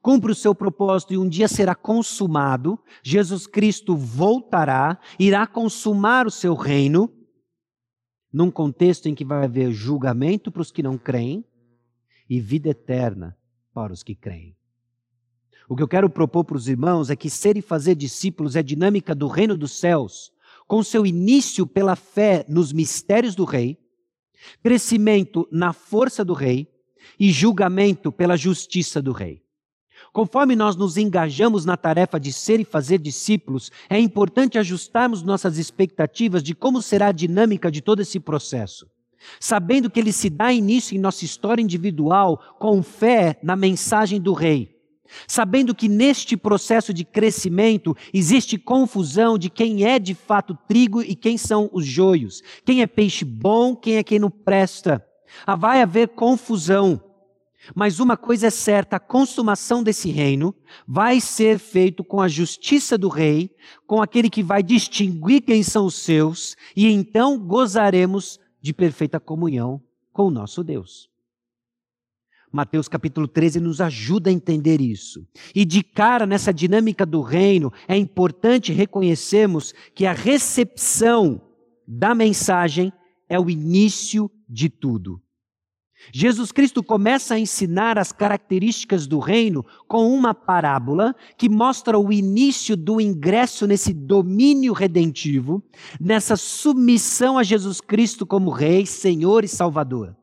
[0.02, 2.80] cumpre o seu propósito e um dia será consumado.
[3.04, 7.12] Jesus Cristo voltará, irá consumar o seu reino,
[8.32, 11.46] num contexto em que vai haver julgamento para os que não creem
[12.30, 13.38] e vida eterna
[13.74, 14.56] para os que creem.
[15.68, 18.62] O que eu quero propor para os irmãos é que ser e fazer discípulos é
[18.62, 20.32] dinâmica do reino dos céus,
[20.68, 23.78] com seu início pela fé nos mistérios do rei,
[24.62, 26.68] crescimento na força do rei
[27.20, 29.45] e julgamento pela justiça do rei.
[30.16, 35.58] Conforme nós nos engajamos na tarefa de ser e fazer discípulos, é importante ajustarmos nossas
[35.58, 38.88] expectativas de como será a dinâmica de todo esse processo.
[39.42, 44.32] Sabendo que ele se dá início em nossa história individual com fé na mensagem do
[44.32, 44.74] Rei
[45.28, 51.14] Sabendo que neste processo de crescimento existe confusão de quem é de fato trigo e
[51.14, 55.06] quem são os joios, quem é peixe bom, quem é quem não presta.
[55.46, 57.02] Ah, vai haver confusão.
[57.74, 60.54] Mas uma coisa é certa: a consumação desse reino
[60.88, 63.56] vai ser feito com a justiça do rei,
[63.88, 69.82] com aquele que vai distinguir quem são os seus, e então gozaremos de perfeita comunhão
[70.12, 71.10] com o nosso Deus.
[72.52, 75.28] Mateus capítulo 13 nos ajuda a entender isso.
[75.54, 81.42] E de cara nessa dinâmica do reino, é importante reconhecermos que a recepção
[81.86, 82.94] da mensagem
[83.28, 85.22] é o início de tudo.
[86.12, 92.12] Jesus Cristo começa a ensinar as características do reino com uma parábola que mostra o
[92.12, 95.64] início do ingresso nesse domínio redentivo,
[96.00, 100.16] nessa submissão a Jesus Cristo como Rei, Senhor e Salvador.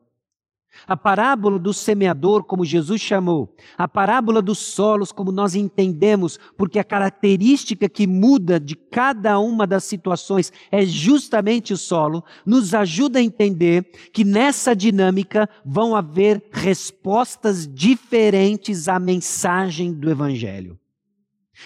[0.87, 6.79] A parábola do semeador, como Jesus chamou, a parábola dos solos, como nós entendemos, porque
[6.79, 13.19] a característica que muda de cada uma das situações é justamente o solo, nos ajuda
[13.19, 20.77] a entender que nessa dinâmica vão haver respostas diferentes à mensagem do Evangelho.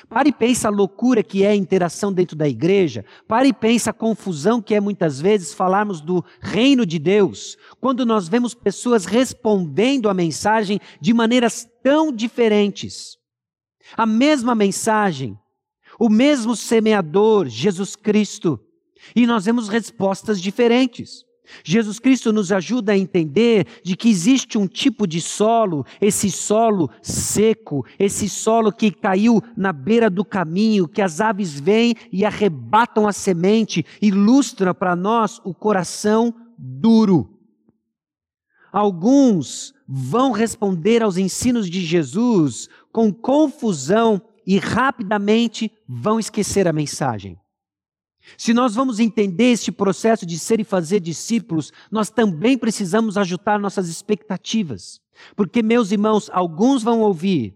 [0.09, 3.05] Pare e pensa a loucura que é a interação dentro da igreja.
[3.27, 8.05] Pare e pensa a confusão que é muitas vezes falarmos do reino de Deus, quando
[8.05, 13.17] nós vemos pessoas respondendo a mensagem de maneiras tão diferentes.
[13.95, 15.37] A mesma mensagem,
[15.99, 18.59] o mesmo semeador, Jesus Cristo,
[19.15, 21.23] e nós vemos respostas diferentes.
[21.63, 26.89] Jesus Cristo nos ajuda a entender de que existe um tipo de solo, esse solo
[27.01, 33.07] seco, esse solo que caiu na beira do caminho, que as aves vêm e arrebatam
[33.07, 37.29] a semente, ilustra para nós o coração duro.
[38.71, 47.37] Alguns vão responder aos ensinos de Jesus com confusão e rapidamente vão esquecer a mensagem.
[48.35, 53.59] Se nós vamos entender este processo de ser e fazer discípulos, nós também precisamos ajustar
[53.59, 54.99] nossas expectativas.
[55.35, 57.55] Porque, meus irmãos, alguns vão ouvir,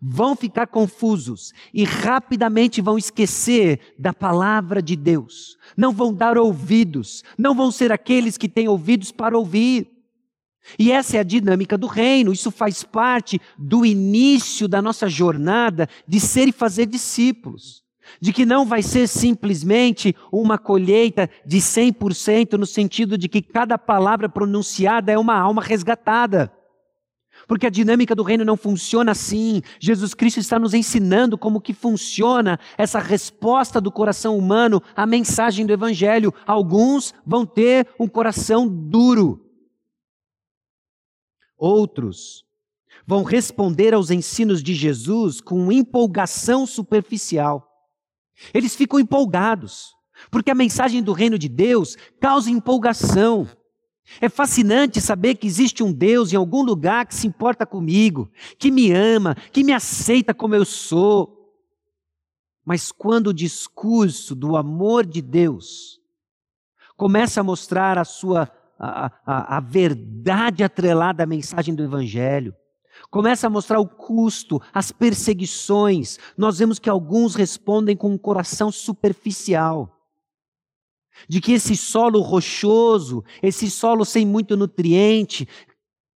[0.00, 5.58] vão ficar confusos e rapidamente vão esquecer da palavra de Deus.
[5.76, 9.90] Não vão dar ouvidos, não vão ser aqueles que têm ouvidos para ouvir.
[10.78, 15.88] E essa é a dinâmica do reino, isso faz parte do início da nossa jornada
[16.06, 17.87] de ser e fazer discípulos
[18.20, 23.78] de que não vai ser simplesmente uma colheita de 100%, no sentido de que cada
[23.78, 26.52] palavra pronunciada é uma alma resgatada.
[27.46, 29.62] Porque a dinâmica do reino não funciona assim.
[29.78, 35.64] Jesus Cristo está nos ensinando como que funciona essa resposta do coração humano à mensagem
[35.64, 36.34] do evangelho.
[36.46, 39.44] Alguns vão ter um coração duro.
[41.56, 42.44] Outros
[43.06, 47.67] vão responder aos ensinos de Jesus com empolgação superficial.
[48.52, 49.94] Eles ficam empolgados,
[50.30, 53.48] porque a mensagem do reino de Deus causa empolgação.
[54.20, 58.70] É fascinante saber que existe um Deus em algum lugar que se importa comigo, que
[58.70, 61.54] me ama, que me aceita como eu sou.
[62.64, 66.00] Mas quando o discurso do amor de Deus
[66.96, 72.54] começa a mostrar a sua a, a, a verdade atrelada à mensagem do Evangelho.
[73.10, 76.18] Começa a mostrar o custo, as perseguições.
[76.36, 79.94] Nós vemos que alguns respondem com um coração superficial.
[81.28, 85.48] De que esse solo rochoso, esse solo sem muito nutriente,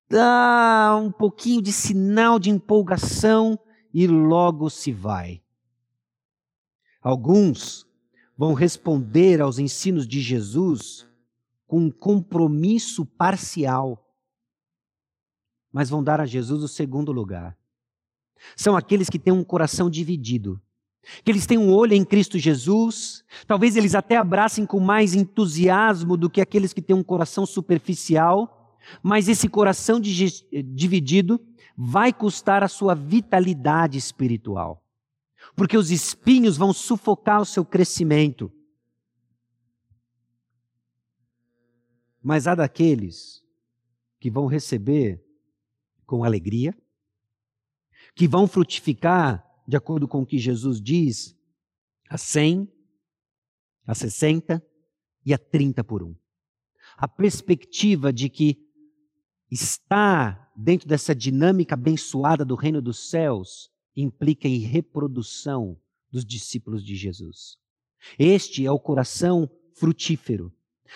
[0.09, 3.59] dá um pouquinho de sinal de empolgação
[3.93, 5.43] e logo se vai.
[7.01, 7.87] Alguns
[8.37, 11.07] vão responder aos ensinos de Jesus
[11.67, 14.02] com um compromisso parcial,
[15.73, 17.57] mas vão dar a Jesus o segundo lugar.
[18.57, 20.61] São aqueles que têm um coração dividido,
[21.25, 26.17] que eles têm um olho em Cristo Jesus, talvez eles até abracem com mais entusiasmo
[26.17, 31.41] do que aqueles que têm um coração superficial, mas esse coração dividido
[31.77, 34.83] vai custar a sua vitalidade espiritual
[35.55, 38.53] porque os espinhos vão sufocar o seu crescimento.
[42.23, 43.43] Mas há daqueles
[44.21, 45.23] que vão receber
[46.12, 46.77] com alegria,
[48.14, 51.35] que vão frutificar, de acordo com o que Jesus diz,
[52.07, 52.70] a 100,
[53.87, 54.62] a 60
[55.25, 56.14] e a 30 por um.
[56.98, 58.59] A perspectiva de que
[59.51, 66.94] está dentro dessa dinâmica abençoada do reino dos céus implica em reprodução dos discípulos de
[66.94, 67.57] Jesus.
[68.18, 70.53] Este é o coração frutífero.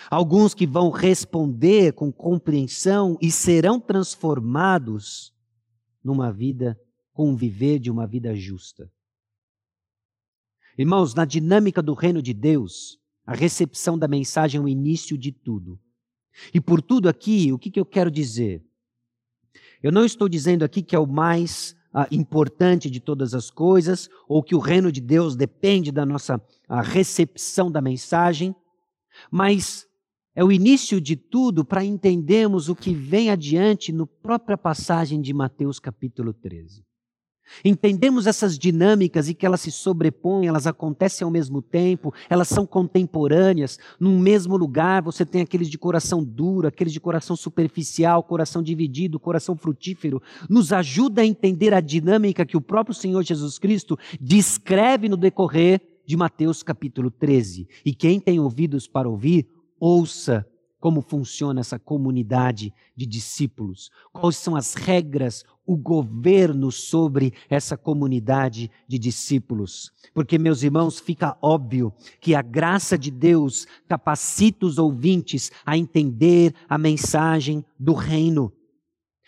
[0.09, 5.33] Alguns que vão responder com compreensão e serão transformados
[6.03, 6.79] numa vida,
[7.13, 8.91] com viver de uma vida justa.
[10.77, 15.31] Irmãos, na dinâmica do reino de Deus, a recepção da mensagem é o início de
[15.31, 15.79] tudo.
[16.53, 18.63] E por tudo aqui, o que, que eu quero dizer?
[19.81, 24.07] Eu não estou dizendo aqui que é o mais ah, importante de todas as coisas,
[24.27, 26.39] ou que o reino de Deus depende da nossa
[26.83, 28.55] recepção da mensagem,
[29.31, 29.87] mas
[30.35, 35.33] é o início de tudo para entendermos o que vem adiante no própria passagem de
[35.33, 36.85] Mateus capítulo 13.
[37.63, 42.65] Entendemos essas dinâmicas e que elas se sobrepõem, elas acontecem ao mesmo tempo, elas são
[42.65, 43.79] contemporâneas.
[43.99, 49.19] Num mesmo lugar, você tem aqueles de coração duro, aqueles de coração superficial, coração dividido,
[49.19, 50.21] coração frutífero.
[50.49, 55.81] Nos ajuda a entender a dinâmica que o próprio Senhor Jesus Cristo descreve no decorrer
[56.07, 57.67] de Mateus capítulo 13.
[57.85, 59.45] E quem tem ouvidos para ouvir,
[59.77, 60.47] ouça
[60.79, 68.71] como funciona essa comunidade de discípulos, quais são as regras, o governo sobre essa comunidade
[68.87, 69.91] de discípulos.
[70.13, 71.91] Porque, meus irmãos, fica óbvio
[72.21, 78.53] que a graça de Deus capacita os ouvintes a entender a mensagem do reino.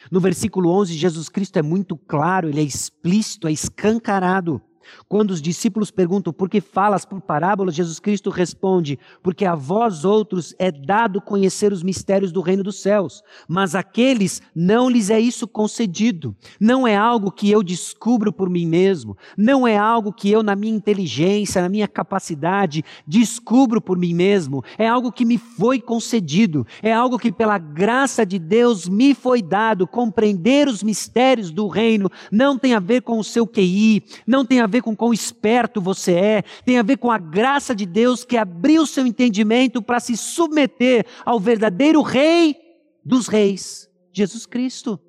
[0.10, 4.62] No versículo 11, Jesus Cristo é muito claro, ele é explícito, é escancarado.
[5.08, 10.06] Quando os discípulos perguntam por que falas por parábolas, Jesus Cristo responde: Porque a vós
[10.06, 15.20] outros é dado conhecer os mistérios do reino dos céus, mas aqueles não lhes é
[15.20, 16.36] isso concedido.
[16.60, 20.56] Não é algo que eu descubro por mim mesmo, não é algo que eu, na
[20.56, 26.66] minha inteligência, na minha capacidade, descubro por mim mesmo, é algo que me foi concedido,
[26.82, 29.88] é algo que pela graça de Deus me foi dado.
[29.88, 34.60] Compreender os mistérios do reino não tem a ver com o seu QI, não tem
[34.60, 37.86] a ver ver com quão esperto você é, tem a ver com a graça de
[37.86, 42.56] Deus que abriu seu entendimento para se submeter ao verdadeiro Rei
[43.04, 45.00] dos Reis, Jesus Cristo.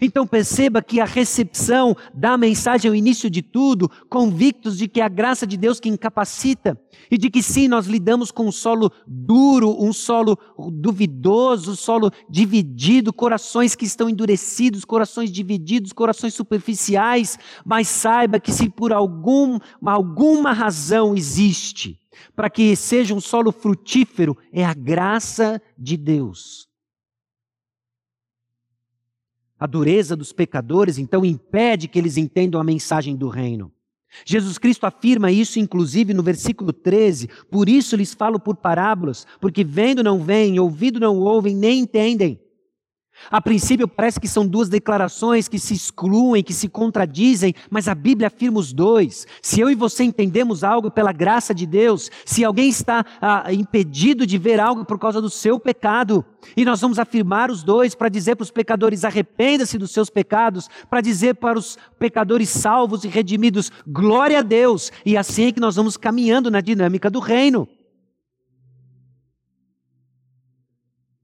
[0.00, 5.00] Então perceba que a recepção da mensagem é o início de tudo, convictos de que
[5.00, 6.78] é a graça de Deus que incapacita
[7.10, 10.38] e de que sim, nós lidamos com um solo duro, um solo
[10.72, 18.52] duvidoso, um solo dividido, corações que estão endurecidos, corações divididos, corações superficiais, mas saiba que
[18.52, 21.98] se por algum, alguma razão existe
[22.34, 26.71] para que seja um solo frutífero, é a graça de Deus.
[29.62, 33.70] A dureza dos pecadores, então, impede que eles entendam a mensagem do reino.
[34.26, 37.28] Jesus Cristo afirma isso, inclusive, no versículo 13.
[37.48, 42.40] Por isso lhes falo por parábolas, porque vendo não veem, ouvido não ouvem, nem entendem.
[43.30, 47.94] A princípio parece que são duas declarações que se excluem, que se contradizem, mas a
[47.94, 49.26] Bíblia afirma os dois.
[49.40, 54.26] Se eu e você entendemos algo pela graça de Deus, se alguém está ah, impedido
[54.26, 56.24] de ver algo por causa do seu pecado,
[56.56, 60.68] e nós vamos afirmar os dois para dizer para os pecadores: arrependa-se dos seus pecados,
[60.90, 65.60] para dizer para os pecadores salvos e redimidos: glória a Deus, e assim é que
[65.60, 67.68] nós vamos caminhando na dinâmica do reino.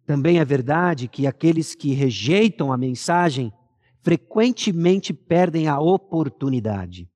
[0.09, 3.53] Também é verdade que aqueles que rejeitam a mensagem
[4.01, 7.07] frequentemente perdem a oportunidade.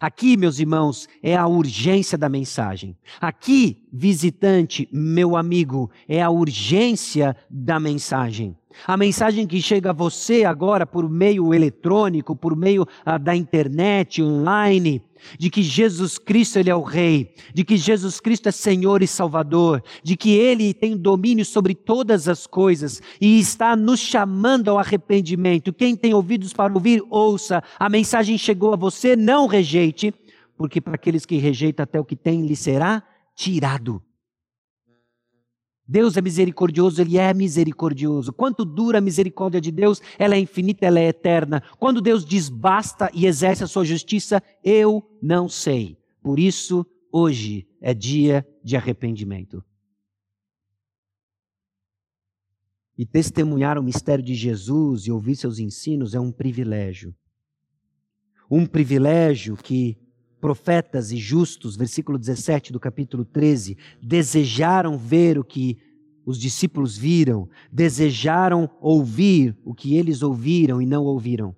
[0.00, 2.96] Aqui, meus irmãos, é a urgência da mensagem.
[3.20, 8.56] Aqui, visitante, meu amigo, é a urgência da mensagem.
[8.86, 14.22] A mensagem que chega a você agora por meio eletrônico, por meio ah, da internet,
[14.22, 15.02] online,
[15.38, 19.06] de que Jesus Cristo ele é o rei, de que Jesus Cristo é Senhor e
[19.06, 24.78] Salvador, de que ele tem domínio sobre todas as coisas e está nos chamando ao
[24.78, 25.72] arrependimento.
[25.72, 27.62] Quem tem ouvidos para ouvir, ouça.
[27.78, 30.12] A mensagem chegou a você, não rejeite,
[30.56, 33.02] porque para aqueles que rejeitam até o que tem lhe será
[33.34, 34.02] tirado.
[35.88, 38.30] Deus é misericordioso, Ele é misericordioso.
[38.30, 40.02] Quanto dura a misericórdia de Deus?
[40.18, 41.62] Ela é infinita, ela é eterna.
[41.78, 45.96] Quando Deus diz basta e exerce a sua justiça, eu não sei.
[46.22, 49.64] Por isso, hoje é dia de arrependimento.
[52.98, 57.14] E testemunhar o mistério de Jesus e ouvir seus ensinos é um privilégio.
[58.50, 59.96] Um privilégio que
[60.40, 65.78] profetas e justos, versículo 17 do capítulo 13, desejaram ver o que
[66.24, 71.56] os discípulos viram, desejaram ouvir o que eles ouviram e não ouviram.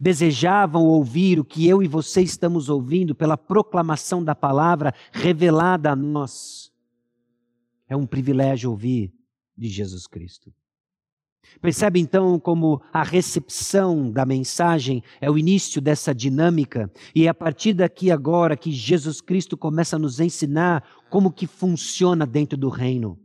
[0.00, 5.96] Desejavam ouvir o que eu e você estamos ouvindo pela proclamação da palavra revelada a
[5.96, 6.70] nós.
[7.88, 9.12] É um privilégio ouvir
[9.56, 10.52] de Jesus Cristo.
[11.60, 17.34] Percebe então como a recepção da mensagem é o início dessa dinâmica e é a
[17.34, 22.68] partir daqui agora que Jesus Cristo começa a nos ensinar como que funciona dentro do
[22.68, 23.18] reino.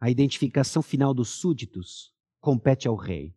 [0.00, 3.34] A identificação final dos súditos compete ao rei.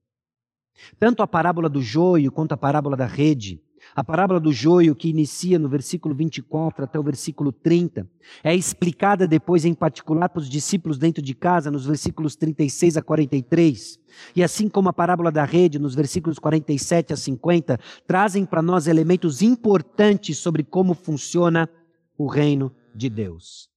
[0.99, 3.61] Tanto a parábola do joio quanto a parábola da rede
[3.95, 8.07] a parábola do joio, que inicia no versículo 24 até o versículo 30,
[8.43, 13.01] é explicada depois em particular para os discípulos dentro de casa, nos versículos 36 a
[13.01, 13.99] 43.
[14.35, 18.87] E assim como a parábola da rede, nos versículos 47 a 50, trazem para nós
[18.87, 21.69] elementos importantes sobre como funciona
[22.17, 23.69] o reino de Deus.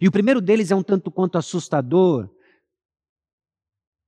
[0.00, 2.28] E o primeiro deles é um tanto quanto assustador,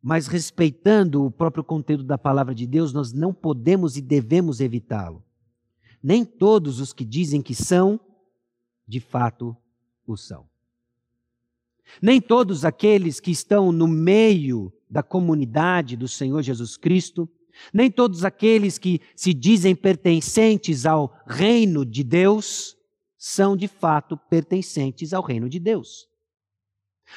[0.03, 5.23] mas respeitando o próprio conteúdo da palavra de Deus, nós não podemos e devemos evitá-lo.
[6.03, 8.01] Nem todos os que dizem que são,
[8.87, 9.57] de fato
[10.07, 10.49] o são.
[12.01, 17.29] Nem todos aqueles que estão no meio da comunidade do Senhor Jesus Cristo,
[17.73, 22.77] nem todos aqueles que se dizem pertencentes ao reino de Deus,
[23.19, 26.10] são de fato pertencentes ao reino de Deus.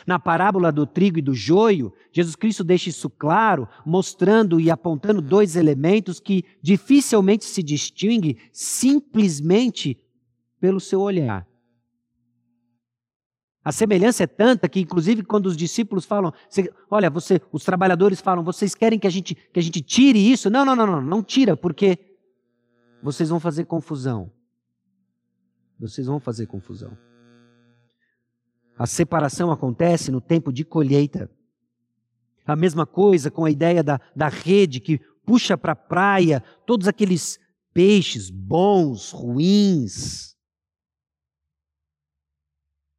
[0.06, 5.22] Na parábola do trigo e do joio, Jesus Cristo deixa isso claro, mostrando e apontando
[5.22, 10.00] dois elementos que dificilmente se distinguem simplesmente
[10.60, 11.48] pelo seu olhar.
[13.64, 16.34] A semelhança é tanta que, inclusive, quando os discípulos falam,
[16.92, 20.50] olha, você, os trabalhadores falam, vocês querem que a gente que a gente tire isso?
[20.50, 21.98] Não, não, não, não, não tira, porque
[23.02, 24.30] vocês vão fazer confusão.
[25.80, 26.98] Vocês vão fazer confusão.
[28.78, 31.30] A separação acontece no tempo de colheita.
[32.46, 36.88] A mesma coisa com a ideia da, da rede que puxa para a praia todos
[36.88, 37.40] aqueles
[37.74, 40.36] peixes bons, ruins.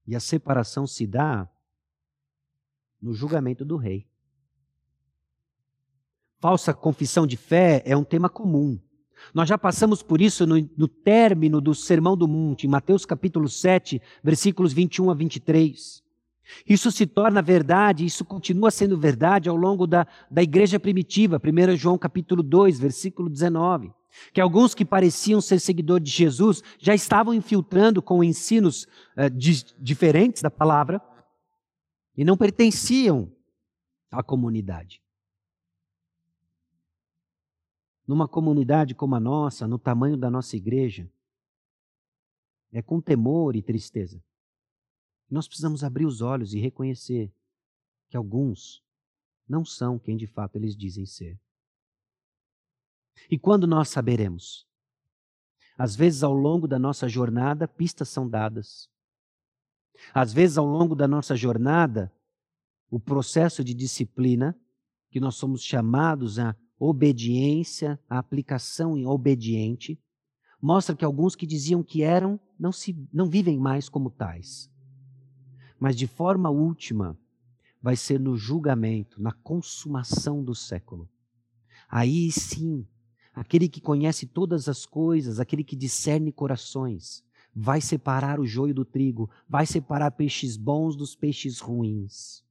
[0.06, 1.48] E a separação se dá
[3.00, 4.06] no julgamento do rei.
[6.38, 8.78] Falsa confissão de fé é um tema comum.
[9.32, 13.48] Nós já passamos por isso no, no término do Sermão do Monte, em Mateus capítulo
[13.48, 16.02] 7, versículos 21 a 23.
[16.68, 21.76] Isso se torna verdade, isso continua sendo verdade ao longo da, da igreja primitiva, 1
[21.76, 23.92] João capítulo 2, versículo 19.
[24.32, 28.86] Que alguns que pareciam ser seguidores de Jesus já estavam infiltrando com ensinos
[29.32, 31.00] di diferentes da palavra
[32.16, 33.32] e não pertenciam
[34.12, 35.03] à comunidade
[38.06, 41.10] numa comunidade como a nossa, no tamanho da nossa igreja,
[42.72, 44.22] é com temor e tristeza.
[45.30, 47.32] Nós precisamos abrir os olhos e reconhecer
[48.08, 48.82] que alguns
[49.48, 51.38] não são quem de fato eles dizem ser.
[53.30, 54.66] E quando nós saberemos?
[55.78, 58.88] Às vezes, ao longo da nossa jornada, pistas são dadas.
[60.12, 62.12] Às vezes, ao longo da nossa jornada,
[62.90, 64.58] o processo de disciplina
[65.10, 66.56] que nós somos chamados a
[66.88, 69.98] obediência, a aplicação em obediente,
[70.60, 74.70] mostra que alguns que diziam que eram não, se, não vivem mais como tais.
[75.78, 77.18] Mas de forma última,
[77.82, 81.08] vai ser no julgamento, na consumação do século.
[81.88, 82.86] Aí sim,
[83.32, 87.24] aquele que conhece todas as coisas, aquele que discerne corações,
[87.54, 92.44] vai separar o joio do trigo, vai separar peixes bons dos peixes ruins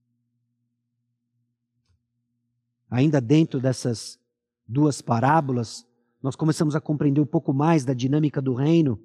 [2.94, 4.20] ainda dentro dessas
[4.68, 5.86] duas parábolas,
[6.22, 8.98] nós começamos a compreender um pouco mais da dinâmica do reino,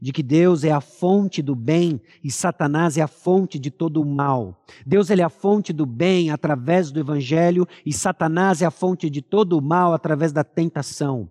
[0.00, 4.00] de que Deus é a fonte do bem e Satanás é a fonte de todo
[4.00, 4.64] o mal.
[4.86, 9.10] Deus ele é a fonte do bem através do evangelho e Satanás é a fonte
[9.10, 11.30] de todo o mal através da tentação.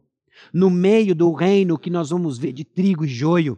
[0.53, 3.57] No meio do reino que nós vamos ver de trigo e joio,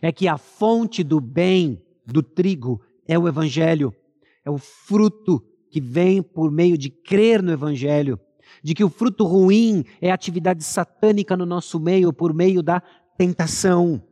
[0.00, 3.94] é que a fonte do bem do trigo é o evangelho,
[4.44, 8.18] é o fruto que vem por meio de crer no evangelho
[8.62, 12.82] de que o fruto ruim é atividade satânica no nosso meio por meio da
[13.16, 14.02] tentação,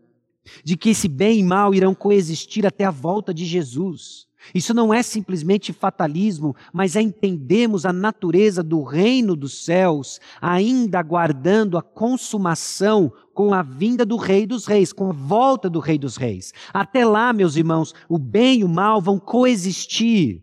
[0.62, 4.26] de que esse bem e mal irão coexistir até a volta de Jesus.
[4.54, 10.98] Isso não é simplesmente fatalismo, mas é entendermos a natureza do reino dos céus, ainda
[10.98, 15.98] aguardando a consumação com a vinda do Rei dos Reis, com a volta do Rei
[15.98, 16.52] dos Reis.
[16.72, 20.42] Até lá, meus irmãos, o bem e o mal vão coexistir.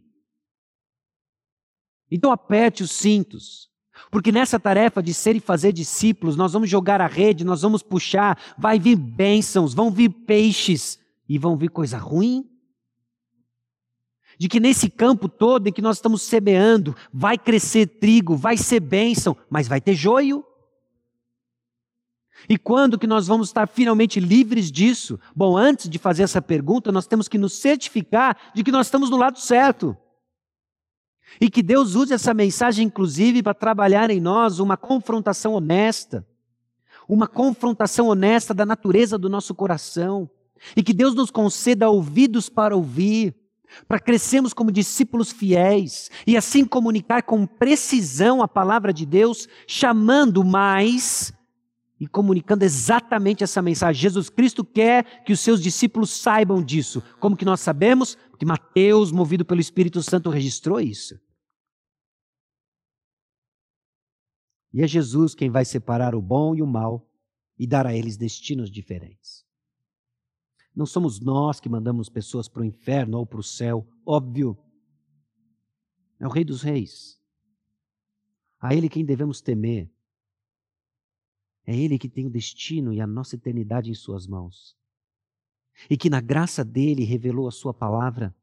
[2.10, 3.70] Então aperte os cintos,
[4.10, 7.84] porque nessa tarefa de ser e fazer discípulos, nós vamos jogar a rede, nós vamos
[7.84, 12.45] puxar, vai vir bênçãos, vão vir peixes e vão vir coisa ruim.
[14.39, 18.80] De que nesse campo todo em que nós estamos semeando, vai crescer trigo, vai ser
[18.80, 20.43] bênção, mas vai ter joio.
[22.49, 25.20] E quando que nós vamos estar finalmente livres disso?
[25.36, 29.10] Bom, antes de fazer essa pergunta, nós temos que nos certificar de que nós estamos
[29.10, 29.95] no lado certo.
[31.40, 36.26] E que Deus use essa mensagem, inclusive, para trabalhar em nós uma confrontação honesta,
[37.08, 40.30] uma confrontação honesta da natureza do nosso coração.
[40.76, 43.36] E que Deus nos conceda ouvidos para ouvir,
[43.88, 50.44] para crescermos como discípulos fiéis e assim comunicar com precisão a palavra de Deus, chamando
[50.44, 51.34] mais
[52.02, 54.02] e comunicando exatamente essa mensagem.
[54.02, 56.99] Jesus Cristo quer que os seus discípulos saibam disso.
[57.20, 58.16] Como que nós sabemos?
[58.32, 61.14] Porque Mateus, movido pelo Espírito Santo, registrou isso.
[64.74, 67.08] E é Jesus quem vai separar o bom e o mal
[67.56, 69.45] e dar a eles destinos diferentes.
[70.76, 74.58] Não somos nós que mandamos pessoas para o inferno ou para o céu, óbvio.
[76.20, 77.22] É o Rei dos Reis.
[78.60, 79.88] A Ele quem devemos temer.
[81.72, 84.76] É Ele que tem o destino e a nossa eternidade em Suas mãos.
[85.89, 88.36] E que na graça dele revelou a Sua palavra,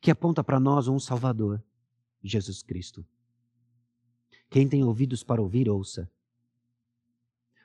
[0.00, 1.62] que aponta para nós um Salvador,
[2.20, 3.06] Jesus Cristo.
[4.50, 6.10] Quem tem ouvidos para ouvir, ouça.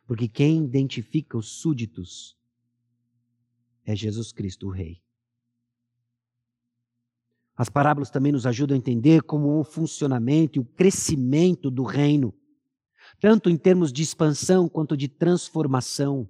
[0.05, 2.37] Porque quem identifica os súditos
[3.83, 5.01] é Jesus Cristo, o Rei.
[7.55, 12.38] As parábolas também nos ajudam a entender como o funcionamento e o crescimento do reino
[13.19, 16.27] tanto em termos de expansão quanto de transformação.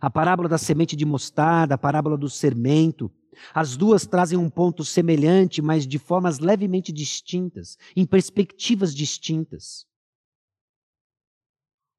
[0.00, 3.10] A parábola da semente de mostarda, a parábola do sermento,
[3.54, 9.86] as duas trazem um ponto semelhante, mas de formas levemente distintas, em perspectivas distintas.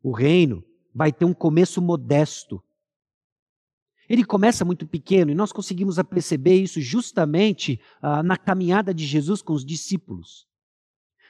[0.02, 0.64] O reino
[0.94, 2.64] vai ter um começo modesto.
[4.08, 9.42] Ele começa muito pequeno e nós conseguimos perceber isso justamente ah, na caminhada de Jesus
[9.42, 10.49] com os discípulos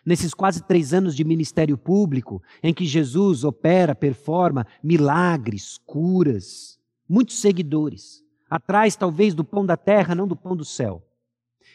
[0.05, 7.39] nesses quase três anos de ministério público, em que Jesus opera, performa milagres, curas, muitos
[7.39, 11.05] seguidores, atrás talvez do pão da terra, não do pão do céu.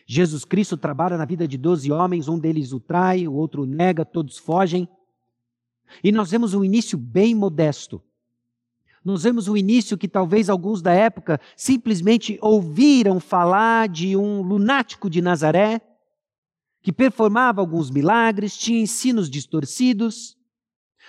[0.07, 3.67] Jesus Cristo trabalha na vida de doze homens, um deles o trai, o outro o
[3.67, 4.89] nega, todos fogem.
[6.03, 8.03] E nós vemos um início bem modesto.
[9.05, 15.11] Nós vemos um início que talvez alguns da época simplesmente ouviram falar de um lunático
[15.11, 15.81] de Nazaré,
[16.85, 20.37] que performava alguns milagres, tinha ensinos distorcidos.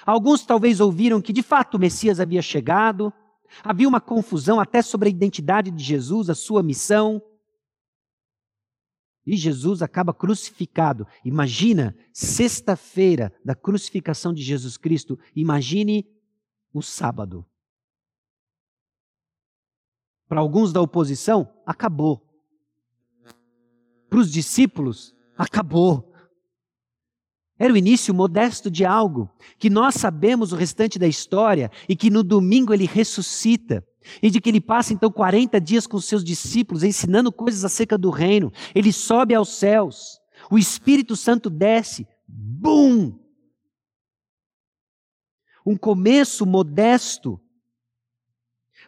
[0.05, 3.13] Alguns talvez ouviram que de fato o Messias havia chegado.
[3.61, 7.21] Havia uma confusão até sobre a identidade de Jesus, a sua missão.
[9.25, 11.05] E Jesus acaba crucificado.
[11.25, 16.07] Imagina, sexta-feira da crucificação de Jesus Cristo, imagine
[16.73, 17.45] o sábado.
[20.25, 22.25] Para alguns da oposição, acabou.
[24.09, 26.13] Para os discípulos, acabou.
[27.57, 32.09] Era o início modesto de algo que nós sabemos o restante da história e que
[32.09, 33.85] no domingo ele ressuscita.
[34.21, 38.09] E de que ele passa então 40 dias com seus discípulos ensinando coisas acerca do
[38.09, 38.51] reino.
[38.73, 40.19] Ele sobe aos céus.
[40.51, 42.05] O Espírito Santo desce.
[42.27, 43.17] Bum!
[45.65, 47.41] Um começo modesto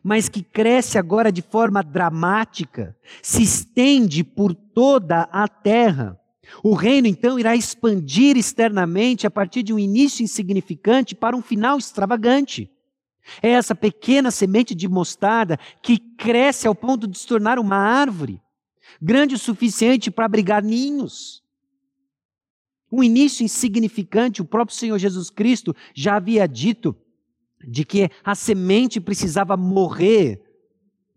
[0.04, 6.18] mas que cresce agora de forma dramática, se estende por toda a terra.
[6.64, 11.78] O reino então irá expandir externamente a partir de um início insignificante para um final
[11.78, 12.72] extravagante.
[13.42, 18.42] É essa pequena semente de mostarda que cresce ao ponto de se tornar uma árvore,
[19.02, 21.44] grande o suficiente para abrigar ninhos.
[22.92, 26.96] Um início insignificante, o próprio Senhor Jesus Cristo já havia dito
[27.68, 30.42] de que a semente precisava morrer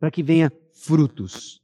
[0.00, 1.59] para que venha frutos.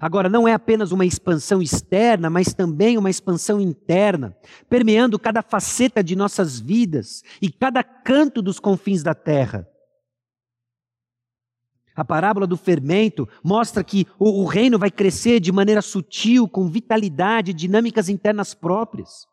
[0.00, 4.36] Agora, não é apenas uma expansão externa, mas também uma expansão interna,
[4.68, 9.66] permeando cada faceta de nossas vidas e cada canto dos confins da terra.
[11.94, 17.54] A parábola do fermento mostra que o, reino vai crescer de maneira sutil, com vitalidade,
[17.54, 19.26] dinâmicas internas próprias.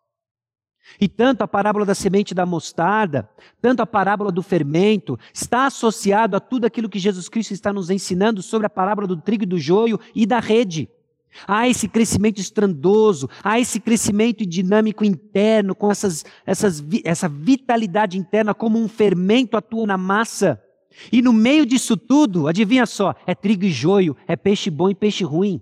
[0.99, 3.29] E tanto a parábola da semente da mostarda,
[3.61, 7.89] tanto a parábola do fermento, está associado a tudo aquilo que Jesus Cristo está nos
[7.89, 10.89] ensinando sobre a parábola do trigo e do joio e da rede.
[11.47, 18.53] Há esse crescimento estrandoso, há esse crescimento dinâmico interno, com essas, essas, essa vitalidade interna,
[18.53, 20.61] como um fermento atua na massa.
[21.11, 24.95] E no meio disso tudo, adivinha só, é trigo e joio, é peixe bom e
[24.95, 25.59] peixe ruim.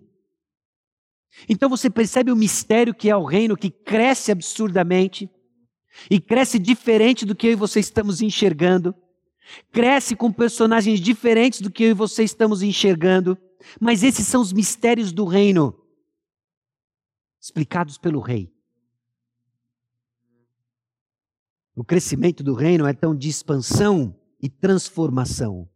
[1.47, 5.29] Então você percebe o mistério que é o reino que cresce absurdamente
[6.09, 8.95] e cresce diferente do que eu e você estamos enxergando.
[9.71, 13.38] Cresce com personagens diferentes do que eu e você estamos enxergando.
[13.79, 15.77] Mas esses são os mistérios do reino
[17.39, 18.53] explicados pelo rei.
[21.75, 25.67] O crescimento do reino é tão de expansão e transformação.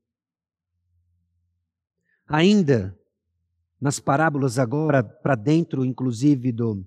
[2.27, 2.97] Ainda
[3.85, 6.83] nas parábolas agora para dentro, inclusive do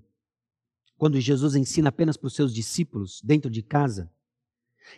[0.97, 4.11] quando Jesus ensina apenas para os seus discípulos dentro de casa,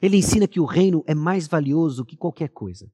[0.01, 2.91] ele ensina que o reino é mais valioso que qualquer coisa.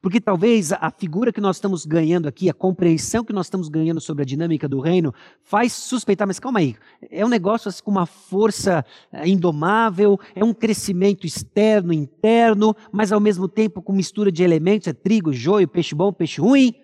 [0.00, 4.00] Porque talvez a figura que nós estamos ganhando aqui, a compreensão que nós estamos ganhando
[4.00, 6.74] sobre a dinâmica do reino, faz suspeitar, mas calma aí,
[7.12, 13.12] é um negócio assim, com uma força eh, indomável, é um crescimento externo, interno, mas
[13.12, 16.81] ao mesmo tempo com mistura de elementos, é trigo, joio, peixe bom, peixe ruim.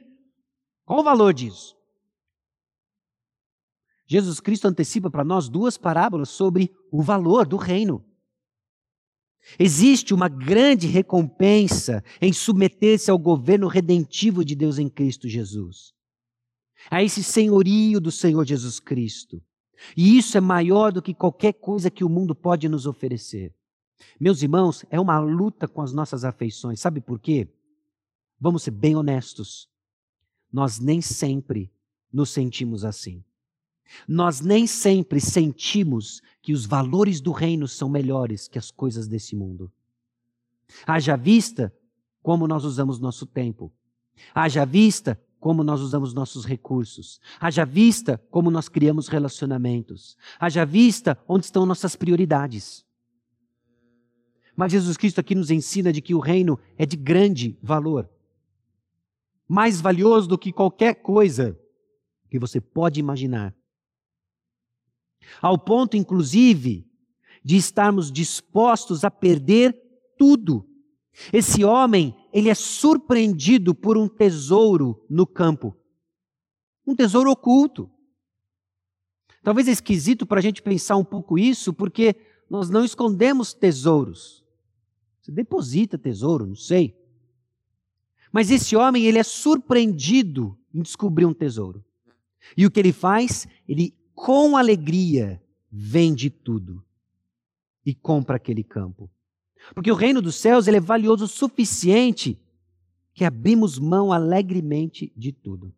[0.89, 1.77] Qual o valor disso?
[4.07, 8.03] Jesus Cristo antecipa para nós duas parábolas sobre o valor do reino.
[9.59, 15.93] Existe uma grande recompensa em submeter-se ao governo redentivo de Deus em Cristo Jesus,
[16.91, 19.43] a esse senhorio do Senhor Jesus Cristo.
[19.95, 23.55] E isso é maior do que qualquer coisa que o mundo pode nos oferecer.
[24.19, 26.81] Meus irmãos, é uma luta com as nossas afeições.
[26.81, 27.47] Sabe por quê?
[28.41, 29.69] Vamos ser bem honestos
[30.53, 31.71] nós nem sempre
[32.13, 33.23] nos sentimos assim.
[34.07, 39.35] Nós nem sempre sentimos que os valores do reino são melhores que as coisas desse
[39.35, 39.73] mundo.
[40.87, 41.75] Haja vista
[42.23, 43.73] como nós usamos nosso tempo.
[44.35, 47.21] Haja vista como nós usamos nossos recursos.
[47.41, 50.17] Haja vista como nós criamos relacionamentos.
[50.39, 52.85] Haja vista onde estão nossas prioridades.
[54.55, 58.11] Mas Jesus Cristo aqui nos ensina de que o reino é de grande valor
[59.49, 61.59] mais valioso do que qualquer coisa
[62.31, 63.55] que você pode imaginar.
[65.41, 66.87] Ao ponto, inclusive,
[67.43, 69.75] de estarmos dispostos a perder
[70.19, 70.69] tudo.
[71.33, 75.75] Esse homem, ele é surpreendido por um tesouro no campo.
[76.87, 77.91] Um tesouro oculto.
[79.43, 82.15] Talvez é esquisito para a gente pensar um pouco isso, porque
[82.51, 84.45] nós não escondemos tesouros.
[85.23, 86.98] Você deposita tesouro, não sei.
[88.33, 91.85] Mas esse homem, ele é surpreendido em descobrir um tesouro.
[92.57, 93.47] E o que ele faz?
[93.69, 96.85] Ele, com alegria, vende tudo
[97.85, 99.11] e compra aquele campo.
[99.75, 102.39] Porque o reino dos céus ele é valioso o suficiente
[103.13, 105.75] que abrimos mão alegremente de tudo.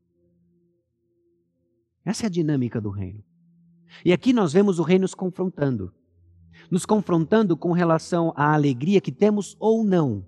[2.04, 3.22] Essa é a dinâmica do reino.
[4.04, 5.92] E aqui nós vemos o reino nos confrontando.
[6.70, 10.26] Nos confrontando com relação à alegria que temos ou não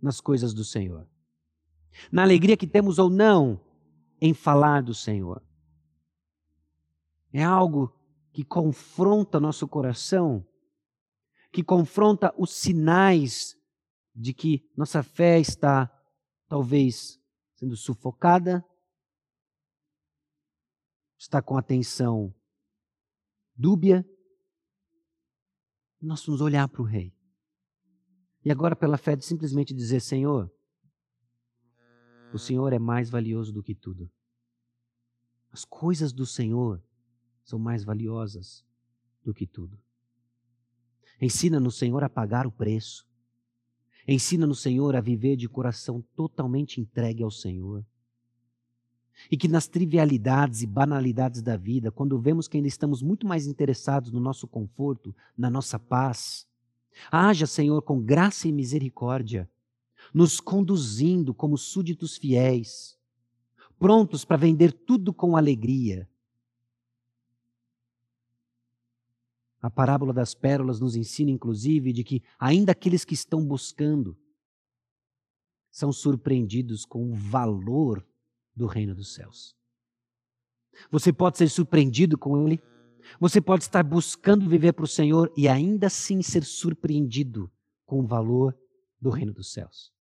[0.00, 1.06] nas coisas do Senhor
[2.10, 3.60] na alegria que temos ou não
[4.20, 5.42] em falar do Senhor.
[7.32, 7.94] É algo
[8.32, 10.46] que confronta nosso coração,
[11.52, 13.56] que confronta os sinais
[14.14, 15.90] de que nossa fé está
[16.48, 17.20] talvez
[17.54, 18.64] sendo sufocada,
[21.18, 22.34] está com atenção
[23.54, 24.08] dúbia.
[26.00, 27.12] Nós vamos olhar para o Rei.
[28.44, 30.50] E agora, pela fé, de simplesmente dizer: Senhor,
[32.32, 34.10] o Senhor é mais valioso do que tudo.
[35.50, 36.82] As coisas do Senhor
[37.42, 38.64] são mais valiosas
[39.24, 39.78] do que tudo.
[41.20, 43.06] Ensina no Senhor a pagar o preço.
[44.06, 47.84] Ensina no Senhor a viver de coração totalmente entregue ao Senhor.
[49.30, 53.46] E que nas trivialidades e banalidades da vida, quando vemos que ainda estamos muito mais
[53.46, 56.46] interessados no nosso conforto, na nossa paz,
[57.10, 59.50] haja, Senhor, com graça e misericórdia
[60.14, 62.98] nos conduzindo como súditos fiéis,
[63.78, 66.08] prontos para vender tudo com alegria,
[69.60, 74.16] A parábola das pérolas nos ensina, inclusive, de que ainda aqueles que estão buscando
[75.70, 78.06] são surpreendidos com o valor
[78.54, 79.56] do reino dos céus.
[80.90, 82.60] Você pode ser surpreendido com ele,
[83.18, 87.50] você pode estar buscando viver para o Senhor e ainda assim ser surpreendido
[87.84, 88.56] com o valor
[89.00, 89.92] do reino dos céus.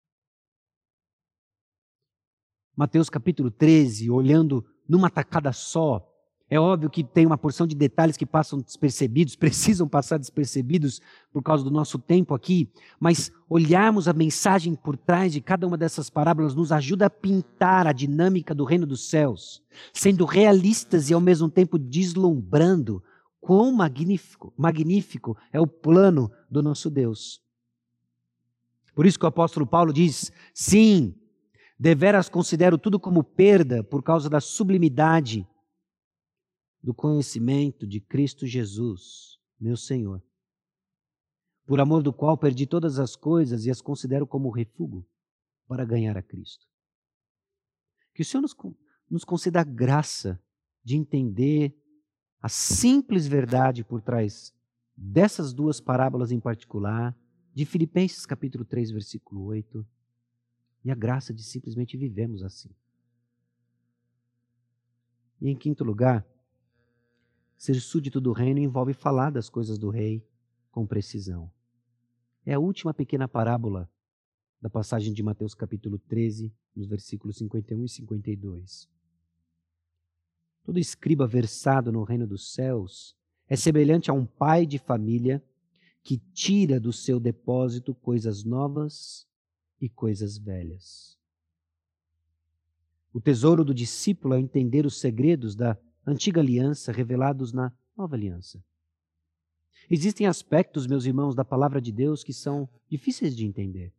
[2.76, 6.06] Mateus capítulo 13, olhando numa tacada só,
[6.48, 11.00] é óbvio que tem uma porção de detalhes que passam despercebidos, precisam passar despercebidos
[11.32, 12.70] por causa do nosso tempo aqui,
[13.00, 17.86] mas olharmos a mensagem por trás de cada uma dessas parábolas nos ajuda a pintar
[17.86, 19.62] a dinâmica do reino dos céus,
[19.92, 23.02] sendo realistas e ao mesmo tempo deslumbrando
[23.40, 27.40] quão magnífico, magnífico é o plano do nosso Deus.
[28.94, 31.14] Por isso que o apóstolo Paulo diz: sim,
[31.78, 35.46] deveras considero tudo como perda por causa da sublimidade
[36.82, 40.22] do conhecimento de Cristo Jesus, meu Senhor,
[41.66, 45.04] por amor do qual perdi todas as coisas e as considero como refúgio
[45.66, 46.64] para ganhar a Cristo.
[48.14, 48.56] Que o Senhor nos,
[49.10, 50.40] nos conceda a graça
[50.84, 51.76] de entender
[52.40, 54.54] a simples verdade por trás
[54.96, 57.14] dessas duas parábolas em particular,
[57.52, 59.84] de Filipenses capítulo 3, versículo 8,
[60.86, 62.70] e a graça de simplesmente vivemos assim.
[65.40, 66.26] E em quinto lugar,
[67.56, 70.22] Ser súdito do reino envolve falar das coisas do rei
[70.70, 71.50] com precisão.
[72.44, 73.90] É a última pequena parábola
[74.60, 78.88] da passagem de Mateus capítulo 13, nos versículos 51 e 52.
[80.64, 83.16] Todo escriba versado no reino dos céus
[83.48, 85.42] é semelhante a um pai de família
[86.02, 89.26] que tira do seu depósito coisas novas
[89.80, 91.16] e coisas velhas.
[93.12, 98.62] O tesouro do discípulo é entender os segredos da antiga aliança revelados na nova aliança.
[99.88, 103.92] Existem aspectos, meus irmãos, da palavra de Deus que são difíceis de entender.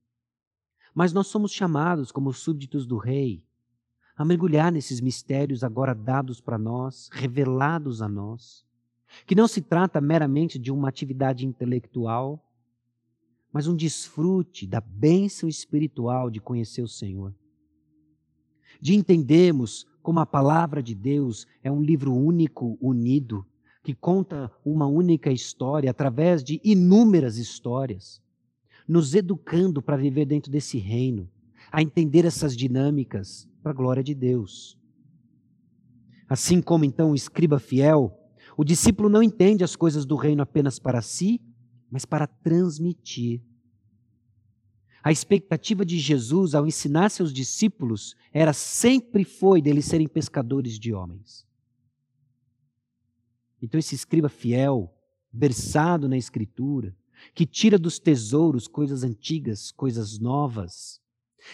[0.94, 3.44] Mas nós somos chamados, como súbditos do Rei,
[4.16, 8.66] a mergulhar nesses mistérios agora dados para nós, revelados a nós,
[9.26, 12.44] que não se trata meramente de uma atividade intelectual,
[13.58, 17.34] mas um desfrute da bênção espiritual de conhecer o Senhor,
[18.80, 23.44] de entendermos como a palavra de Deus é um livro único, unido,
[23.82, 28.22] que conta uma única história através de inúmeras histórias,
[28.88, 31.28] nos educando para viver dentro desse reino,
[31.72, 34.78] a entender essas dinâmicas para a glória de Deus.
[36.30, 38.16] Assim como então o escriba fiel,
[38.56, 41.42] o discípulo não entende as coisas do reino apenas para si,
[41.90, 43.42] mas para transmitir.
[45.04, 50.94] A expectativa de Jesus ao ensinar seus discípulos era sempre foi deles serem pescadores de
[50.94, 51.46] homens.
[53.62, 54.94] Então esse escriba fiel,
[55.32, 56.96] versado na escritura,
[57.34, 61.02] que tira dos tesouros coisas antigas, coisas novas,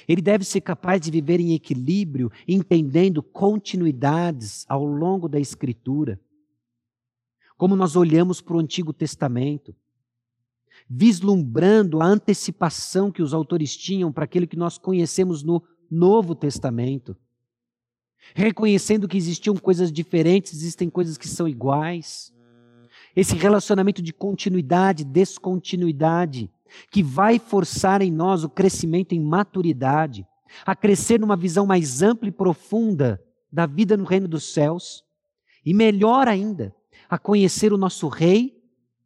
[0.08, 6.20] ele deve ser capaz de viver em equilíbrio, entendendo continuidades ao longo da escritura.
[7.58, 9.76] Como nós olhamos para o Antigo Testamento,
[10.90, 17.16] vislumbrando a antecipação que os autores tinham para aquilo que nós conhecemos no Novo Testamento.
[18.34, 22.34] Reconhecendo que existiam coisas diferentes, existem coisas que são iguais.
[23.16, 26.50] Esse relacionamento de continuidade, descontinuidade,
[26.90, 30.26] que vai forçar em nós o crescimento em maturidade,
[30.66, 33.22] a crescer numa visão mais ampla e profunda
[33.52, 35.04] da vida no reino dos céus,
[35.66, 36.74] e melhor ainda,
[37.10, 38.58] a conhecer o nosso Rei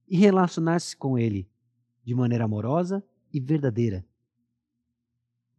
[0.07, 1.47] e relacionar-se com Ele
[2.07, 3.03] de maneira amorosa
[3.33, 4.05] e verdadeira.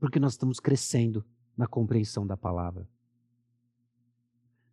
[0.00, 1.22] Porque nós estamos crescendo
[1.54, 2.88] na compreensão da palavra.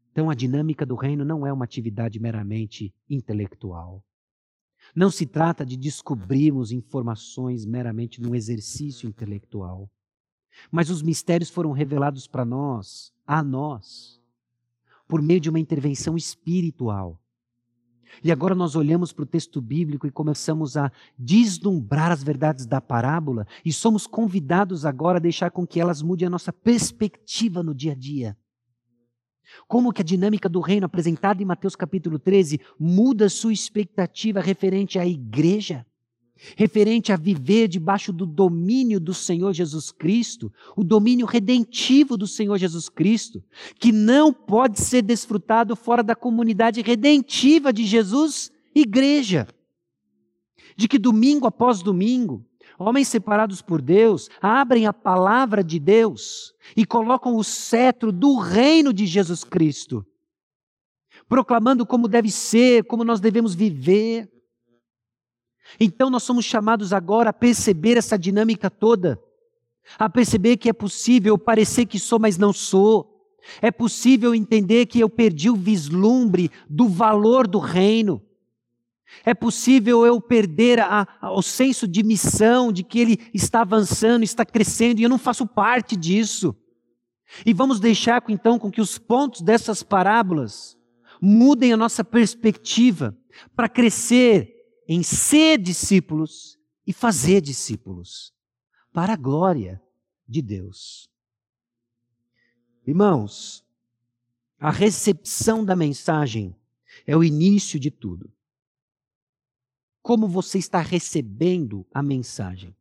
[0.10, 4.02] Então, a dinâmica do reino não é uma atividade meramente intelectual.
[4.96, 9.92] Não se trata de descobrirmos informações meramente num exercício intelectual.
[10.72, 14.22] Mas os mistérios foram revelados para nós, a nós,
[15.10, 17.22] por meio de uma intervenção espiritual.
[18.24, 22.82] E agora nós olhamos para o texto bíblico e começamos a deslumbrar as verdades da
[22.82, 27.74] parábola e somos convidados agora a deixar com que elas mudem a nossa perspectiva no
[27.74, 28.38] dia a dia.
[29.68, 34.98] Como que a dinâmica do reino apresentada em Mateus capítulo 13 muda sua expectativa referente
[35.00, 35.86] à igreja?
[36.56, 42.58] Referente a viver debaixo do domínio do Senhor Jesus Cristo, o domínio redentivo do Senhor
[42.58, 43.44] Jesus Cristo,
[43.80, 49.48] que não pode ser desfrutado fora da comunidade redentiva de Jesus, igreja.
[50.76, 52.46] De que domingo após domingo,
[52.78, 58.92] homens separados por Deus abrem a palavra de Deus e colocam o cetro do reino
[58.92, 60.06] de Jesus Cristo,
[61.30, 64.30] proclamando como deve ser, como nós devemos viver
[65.80, 69.20] Então nós somos chamados agora a perceber essa dinâmica toda,
[69.98, 73.12] a perceber que é possível parecer que sou, mas não sou.
[73.62, 78.22] É possível entender que eu perdi o vislumbre do valor do reino.
[79.24, 84.24] É possível eu perder a, a, o senso de missão, de que ele está avançando,
[84.24, 86.56] está crescendo, e eu não faço parte disso.
[87.46, 90.78] E vamos deixar então com que os pontos dessas parábolas
[91.22, 93.16] mudem a nossa perspectiva
[93.56, 94.55] para crescer
[94.88, 98.34] em ser discípulos e fazer discípulos,
[98.94, 99.82] para a glória
[100.28, 101.10] de Deus.
[102.86, 103.66] Irmãos,
[104.60, 106.56] a recepção da mensagem
[107.06, 108.32] é o início de tudo.
[110.02, 112.76] Como você está recebendo a mensagem?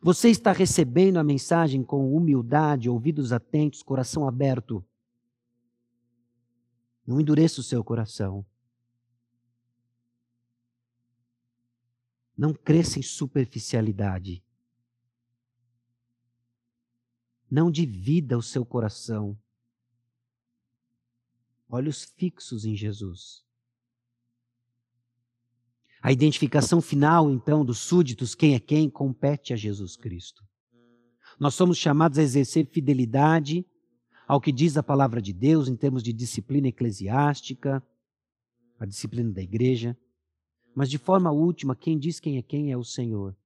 [0.00, 4.84] Você está recebendo a mensagem com humildade, ouvidos atentos, coração aberto?
[7.04, 8.46] Não endureça o seu coração.
[12.38, 14.40] Não cresça em superficialidade.
[17.50, 19.36] Não divida o seu coração.
[21.68, 23.44] Olhos fixos em Jesus.
[26.00, 30.46] A identificação final, então, dos súditos, quem é quem, compete a Jesus Cristo.
[31.40, 33.66] Nós somos chamados a exercer fidelidade
[34.28, 37.82] ao que diz a palavra de Deus em termos de disciplina eclesiástica,
[38.78, 39.98] a disciplina da igreja.
[40.74, 43.36] Mas de forma última, quem diz quem é quem é o Senhor.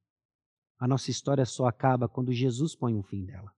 [0.79, 3.53] A nossa história só acaba quando Jesus põe um fim dela.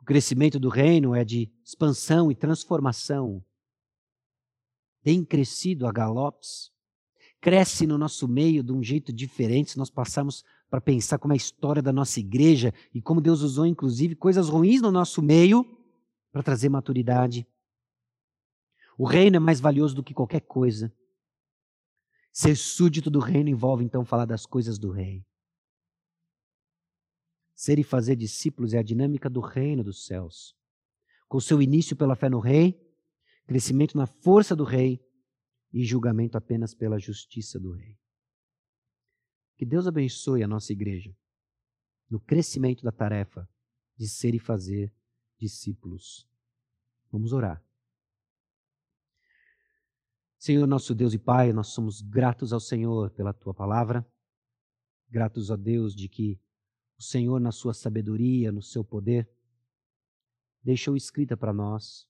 [0.00, 3.44] O crescimento do reino é de expansão e transformação.
[5.02, 6.72] Tem crescido a galopes,
[7.40, 11.36] cresce no nosso meio de um jeito diferente se nós passarmos para pensar como é
[11.36, 15.64] a história da nossa igreja e como Deus usou, inclusive, coisas ruins no nosso meio
[16.32, 17.46] para trazer maturidade.
[18.96, 20.92] O reino é mais valioso do que qualquer coisa.
[22.32, 25.24] Ser súdito do reino envolve então falar das coisas do rei.
[27.54, 30.56] Ser e fazer discípulos é a dinâmica do reino dos céus.
[31.28, 32.80] Com seu início pela fé no rei,
[33.46, 35.00] crescimento na força do rei
[35.72, 37.98] e julgamento apenas pela justiça do rei.
[39.56, 41.14] Que Deus abençoe a nossa igreja
[42.12, 43.48] no crescimento da tarefa
[43.96, 44.92] de ser e fazer
[45.38, 46.28] discípulos.
[47.10, 47.64] Vamos orar.
[50.42, 54.04] Senhor, nosso Deus e Pai, nós somos gratos ao Senhor pela tua palavra,
[55.08, 56.36] gratos a Deus de que
[56.98, 59.30] o Senhor, na sua sabedoria, no seu poder,
[60.60, 62.08] deixou escrita para nós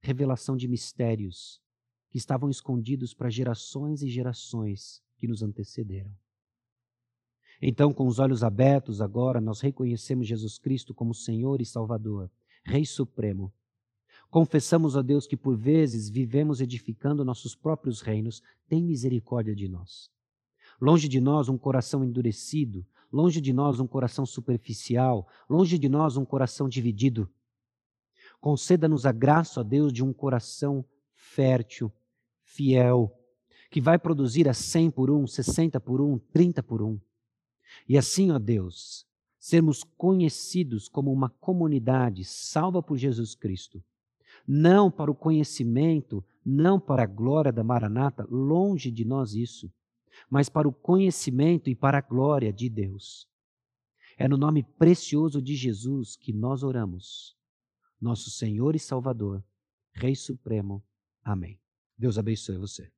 [0.00, 1.62] revelação de mistérios
[2.10, 6.12] que estavam escondidos para gerações e gerações que nos antecederam.
[7.62, 12.28] Então, com os olhos abertos agora, nós reconhecemos Jesus Cristo como Senhor e Salvador,
[12.64, 13.54] Rei Supremo,
[14.30, 20.10] Confessamos a Deus que por vezes vivemos edificando nossos próprios reinos, tem misericórdia de nós.
[20.80, 26.18] Longe de nós um coração endurecido, longe de nós um coração superficial, longe de nós
[26.18, 27.28] um coração dividido.
[28.38, 31.90] Conceda-nos a graça, ó Deus, de um coração fértil,
[32.42, 33.10] fiel,
[33.70, 37.00] que vai produzir a cem por um, sessenta por um, trinta por um.
[37.88, 39.06] E assim, ó Deus,
[39.38, 43.82] sermos conhecidos como uma comunidade salva por Jesus Cristo
[44.48, 49.70] não para o conhecimento, não para a glória da Maranata, longe de nós isso,
[50.30, 53.28] mas para o conhecimento e para a glória de Deus.
[54.16, 57.36] É no nome precioso de Jesus que nós oramos,
[58.00, 59.44] nosso Senhor e Salvador,
[59.92, 60.82] Rei Supremo.
[61.22, 61.60] Amém.
[61.96, 62.90] Deus abençoe você.